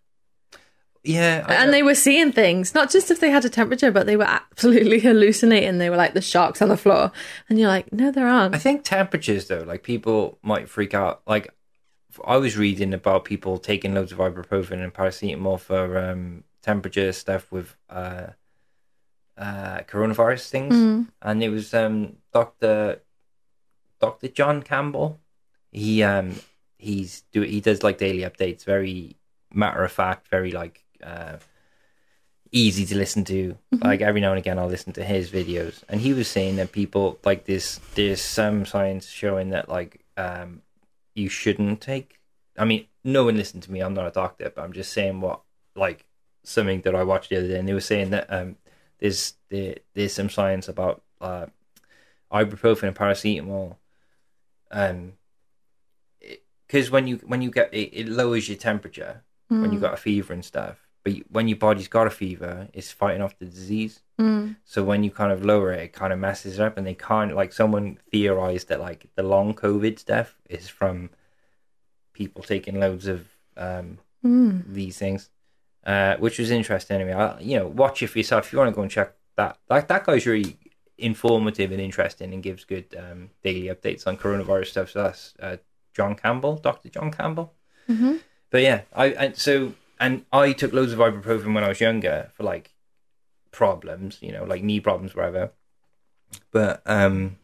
Yeah, 1.05 1.45
I 1.49 1.55
and 1.55 1.73
they 1.73 1.83
were 1.83 1.95
seeing 1.95 2.33
things. 2.33 2.75
Not 2.75 2.91
just 2.91 3.11
if 3.11 3.19
they 3.21 3.31
had 3.31 3.45
a 3.45 3.49
temperature, 3.49 3.91
but 3.91 4.07
they 4.07 4.17
were 4.17 4.25
absolutely 4.29 4.99
hallucinating. 5.09 5.79
They 5.79 5.91
were 5.91 5.97
like 5.97 6.15
the 6.15 6.21
sharks 6.21 6.61
on 6.63 6.69
the 6.69 6.77
floor, 6.77 7.11
and 7.49 7.59
you're 7.59 7.69
like, 7.69 7.93
"No, 7.93 8.11
there 8.11 8.27
aren't." 8.29 8.55
I 8.55 8.59
think 8.59 8.85
temperatures 8.85 9.47
though, 9.49 9.65
like 9.67 9.83
people 9.83 10.39
might 10.43 10.69
freak 10.69 10.95
out. 10.95 11.23
Like 11.27 11.49
I 12.25 12.37
was 12.37 12.57
reading 12.59 12.93
about 12.95 13.25
people 13.25 13.59
taking 13.59 13.95
loads 13.95 14.13
of 14.13 14.19
ibuprofen 14.19 14.83
and 14.83 14.93
paracetamol 14.93 15.61
for 15.61 15.97
um, 15.99 16.45
temperature 16.63 17.13
stuff 17.13 17.51
with 17.53 17.77
uh, 17.89 18.29
uh, 19.37 19.79
coronavirus 19.89 20.49
things, 20.51 20.75
Mm. 20.75 21.07
and 21.23 21.43
it 21.43 21.49
was 21.51 21.73
um, 21.75 22.17
Doctor 22.33 23.01
Doctor 24.01 24.29
John 24.29 24.63
Campbell. 24.63 25.19
He 25.73 26.03
um 26.03 26.37
he's 26.79 27.23
do 27.33 27.43
he 27.43 27.61
does 27.61 27.83
like 27.83 27.99
daily 27.99 28.21
updates, 28.21 28.65
very 28.65 29.17
matter 29.53 29.85
of 29.85 29.93
fact, 29.93 30.29
very 30.29 30.53
like 30.53 30.85
uh, 31.03 31.37
easy 32.53 32.87
to 32.87 32.97
listen 32.97 33.25
to. 33.25 33.57
Like 33.73 34.01
every 34.01 34.21
now 34.21 34.31
and 34.31 34.39
again, 34.39 34.59
I'll 34.59 34.69
listen 34.69 34.93
to 34.95 35.05
his 35.05 35.31
videos, 35.31 35.83
and 35.89 36.01
he 36.01 36.13
was 36.13 36.29
saying 36.29 36.57
that 36.57 36.73
people 36.73 37.19
like 37.25 37.45
this. 37.45 37.81
There's 37.95 38.21
some 38.21 38.65
science 38.67 39.09
showing 39.09 39.51
that 39.51 39.69
like 39.69 40.05
um 40.17 40.63
you 41.15 41.29
shouldn't 41.29 41.81
take. 41.81 42.19
I 42.57 42.65
mean, 42.65 42.87
no 43.05 43.25
one 43.25 43.37
listened 43.37 43.63
to 43.65 43.73
me. 43.73 43.81
I'm 43.81 43.95
not 43.95 44.07
a 44.07 44.11
doctor, 44.11 44.51
but 44.55 44.63
I'm 44.63 44.73
just 44.73 44.93
saying 44.93 45.21
what 45.21 45.41
like 45.75 46.07
something 46.45 46.81
that 46.83 46.95
I 46.95 47.03
watched 47.05 47.31
the 47.31 47.39
other 47.39 47.49
day, 47.49 47.59
and 47.59 47.69
they 47.69 47.75
were 47.75 47.81
saying 47.81 48.11
that 48.11 48.33
um 48.33 48.57
there's 48.99 49.35
there, 49.51 49.77
there's 49.95 50.15
some 50.15 50.31
science 50.31 50.69
about 50.69 51.03
uh 51.21 51.47
ibuprofen 52.33 52.85
and 52.89 52.97
paracetamol 52.97 53.77
um 54.71 55.13
because 56.67 56.91
when 56.91 57.07
you 57.07 57.17
when 57.27 57.43
you 57.43 57.51
get 57.51 57.73
it, 57.73 57.91
it 57.93 58.09
lowers 58.09 58.49
your 58.49 58.59
temperature 58.59 59.23
when 59.49 59.73
you 59.73 59.79
got 59.79 59.95
a 59.95 59.97
fever 59.97 60.33
and 60.35 60.45
stuff 60.45 60.77
but 61.03 61.15
you- 61.15 61.25
when 61.31 61.49
your 61.49 61.57
body's 61.57 61.89
got 61.89 62.07
a 62.07 62.11
fever 62.11 62.69
it's 62.75 62.93
fighting 62.93 63.23
off 63.23 63.39
the 63.39 63.47
disease 63.47 64.03
Mm. 64.21 64.57
so 64.65 64.83
when 64.83 65.05
you 65.05 65.11
kind 65.13 65.31
of 65.33 65.45
lower 65.45 65.73
it 65.73 65.81
it 65.81 65.93
kind 65.93 66.13
of 66.13 66.19
messes 66.19 66.59
it 66.59 66.63
up 66.63 66.77
and 66.77 66.87
they 66.87 66.95
can't 66.95 67.35
like 67.37 67.53
someone 67.53 67.99
theorized 68.11 68.69
that 68.69 68.81
like 68.81 69.07
the 69.15 69.23
long 69.23 69.55
covid 69.55 69.99
stuff 69.99 70.37
is 70.51 70.69
from 70.69 71.11
people 72.13 72.43
taking 72.43 72.79
loads 72.81 73.07
of 73.07 73.29
um 73.57 73.99
Mm. 74.25 74.65
these 74.75 74.99
things, 74.99 75.31
uh, 75.87 76.17
which 76.17 76.41
was 76.41 76.51
interesting. 76.51 76.97
Anyway, 77.01 77.13
I, 77.13 77.39
you 77.39 77.57
know, 77.57 77.69
watch 77.69 78.03
it 78.03 78.09
for 78.09 78.19
yourself 78.19 78.47
if 78.47 78.53
you 78.53 78.59
want 78.59 78.69
to 78.71 78.75
go 78.75 78.83
and 78.83 78.91
check 78.91 79.15
that. 79.37 79.57
Like 79.71 79.87
that 79.87 80.03
guy's 80.05 80.27
really 80.27 80.58
informative 80.99 81.71
and 81.73 81.81
interesting 81.81 82.35
and 82.35 82.43
gives 82.43 82.65
good 82.65 82.95
um, 82.99 83.31
daily 83.43 83.69
updates 83.69 84.07
on 84.07 84.17
coronavirus 84.17 84.67
stuff. 84.67 84.91
So 84.91 85.03
that's 85.05 85.35
uh, 85.41 85.57
John 85.95 86.15
Campbell, 86.17 86.57
Doctor 86.57 86.89
John 86.89 87.11
Campbell. 87.11 87.55
Mhm. 87.89 88.21
But 88.51 88.63
yeah, 88.63 88.83
I 88.93 89.07
and 89.11 89.37
so 89.37 89.75
and 90.01 90.25
I 90.33 90.53
took 90.53 90.73
loads 90.73 90.93
of 90.93 90.99
ibuprofen 90.99 91.55
when 91.55 91.65
I 91.65 91.69
was 91.69 91.81
younger 91.81 92.31
for 92.35 92.43
like 92.43 92.75
problems, 93.51 94.19
you 94.21 94.33
know, 94.33 94.45
like 94.45 94.63
knee 94.63 94.81
problems, 94.81 95.15
whatever. 95.15 95.53
But 96.51 96.83
um, 96.87 97.37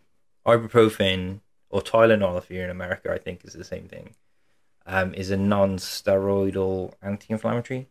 ibuprofen 0.46 1.40
or 1.70 1.80
Tylenol, 1.80 2.38
if 2.38 2.50
you're 2.50 2.64
in 2.64 2.70
America, 2.70 3.12
I 3.12 3.18
think 3.18 3.44
is 3.44 3.54
the 3.54 3.64
same 3.64 3.88
thing. 3.88 4.14
Um, 4.86 5.14
is 5.14 5.30
a 5.30 5.36
non-steroidal 5.36 6.92
anti-inflammatory. 7.02 7.88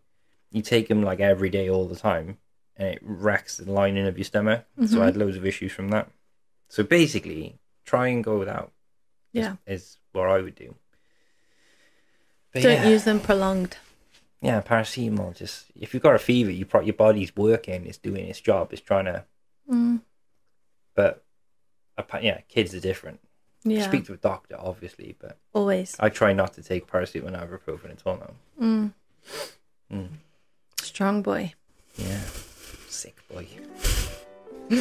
You 0.52 0.62
take 0.62 0.88
them 0.88 1.02
like 1.02 1.20
every 1.20 1.50
day, 1.50 1.68
all 1.68 1.88
the 1.88 1.96
time, 1.96 2.38
and 2.78 2.88
it 2.88 3.00
wrecks 3.02 3.58
the 3.58 3.72
lining 3.72 4.08
of 4.08 4.18
your 4.18 4.26
stomach. 4.26 4.66
So 4.88 5.02
I 5.02 5.06
had 5.06 5.18
loads 5.18 5.38
of 5.38 5.46
issues 5.46 5.72
from 5.72 5.90
that. 5.90 6.10
So 6.70 6.84
basically, 6.84 7.60
try 7.86 8.08
and 8.08 8.24
go 8.24 8.40
without. 8.40 8.72
Yeah. 9.32 9.56
is, 9.66 9.98
what 10.12 10.30
I 10.30 10.42
would 10.42 10.56
do. 10.56 10.76
But 12.54 12.64
Don't 12.64 12.74
yeah. 12.74 12.88
use 12.90 13.04
them 13.04 13.20
prolonged. 13.20 13.78
Yeah, 14.42 14.62
paracetamol. 14.62 15.36
Just 15.36 15.66
if 15.76 15.94
you've 15.94 16.04
got 16.04 16.16
a 16.16 16.20
fever, 16.20 16.52
you 16.52 16.66
pro- 16.66 16.82
your 16.82 16.94
body's 16.94 17.36
working. 17.36 17.86
It's 17.88 17.98
doing 17.98 18.28
its 18.28 18.42
job. 18.42 18.72
It's 18.72 18.82
trying 18.82 19.06
to. 19.06 19.26
Mm. 19.72 20.02
But 20.96 21.24
yeah, 22.22 22.42
kids 22.48 22.76
are 22.76 22.80
different. 22.80 23.20
Yeah. 23.64 23.88
Speak 23.88 24.06
to 24.06 24.14
a 24.14 24.18
doctor, 24.18 24.58
obviously, 24.60 25.16
but 25.20 25.38
Always. 25.54 25.96
I 26.00 26.10
try 26.10 26.34
not 26.34 26.54
to 26.56 26.62
take 26.62 26.86
paracetamol 26.86 27.28
and 27.28 27.38
ibuprofen 27.38 27.92
at 27.92 28.02
all 28.06 28.18
now. 28.18 28.34
Mm. 28.62 28.94
Mm. 29.92 30.10
Strong 30.82 31.22
boy. 31.22 31.54
Sick 33.04 33.18
boy. 33.28 33.46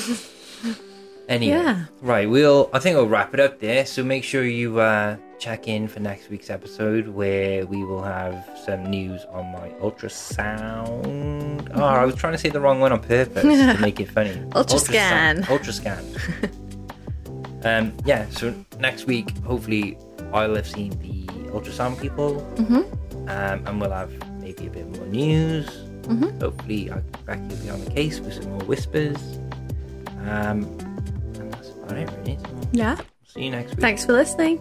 anyway, 1.28 1.52
Yeah. 1.56 1.84
right. 2.00 2.28
We'll. 2.30 2.70
I 2.72 2.78
think 2.78 2.96
we'll 2.96 3.08
wrap 3.08 3.34
it 3.34 3.40
up 3.40 3.58
there. 3.58 3.84
So 3.84 4.04
make 4.04 4.22
sure 4.22 4.44
you 4.44 4.78
uh, 4.78 5.16
check 5.40 5.66
in 5.66 5.88
for 5.88 5.98
next 5.98 6.30
week's 6.30 6.48
episode, 6.50 7.08
where 7.08 7.66
we 7.66 7.82
will 7.84 8.02
have 8.02 8.48
some 8.64 8.84
news 8.88 9.24
on 9.32 9.50
my 9.50 9.70
ultrasound. 9.80 11.68
Oh, 11.74 11.82
I 11.84 12.04
was 12.04 12.14
trying 12.14 12.34
to 12.34 12.38
say 12.38 12.48
the 12.48 12.60
wrong 12.60 12.78
one 12.78 12.92
on 12.92 13.00
purpose 13.02 13.42
to 13.42 13.76
make 13.80 13.98
it 13.98 14.08
funny. 14.10 14.34
Ultrascan. 14.50 15.42
Ultrascan. 15.46 16.04
um. 17.66 17.92
Yeah. 18.04 18.28
So 18.30 18.54
next 18.78 19.06
week, 19.06 19.36
hopefully, 19.38 19.98
I'll 20.32 20.54
have 20.54 20.68
seen 20.68 20.90
the 21.00 21.26
ultrasound 21.50 22.00
people, 22.00 22.40
Mm-hmm. 22.56 23.28
um, 23.28 23.66
and 23.66 23.80
we'll 23.80 23.90
have 23.90 24.12
maybe 24.40 24.68
a 24.68 24.70
bit 24.70 24.86
more 24.96 25.06
news. 25.08 25.68
Mhm. 26.02 26.40
Hopefully, 26.42 26.90
I 26.90 26.98
Becky 27.26 27.42
will 27.48 27.56
be 27.56 27.70
on 27.70 27.84
the 27.84 27.90
case 27.90 28.20
with 28.20 28.34
some 28.34 28.50
more 28.50 28.60
whispers. 28.64 29.16
Um, 30.26 30.64
and 31.38 31.52
that's 31.52 31.70
about 31.70 31.96
it, 31.98 32.10
really. 32.18 32.38
So 32.42 32.68
Yeah. 32.72 32.96
see 33.26 33.44
you 33.44 33.50
next 33.50 33.70
week. 33.70 33.80
Thanks 33.80 34.04
for 34.04 34.12
listening. 34.12 34.58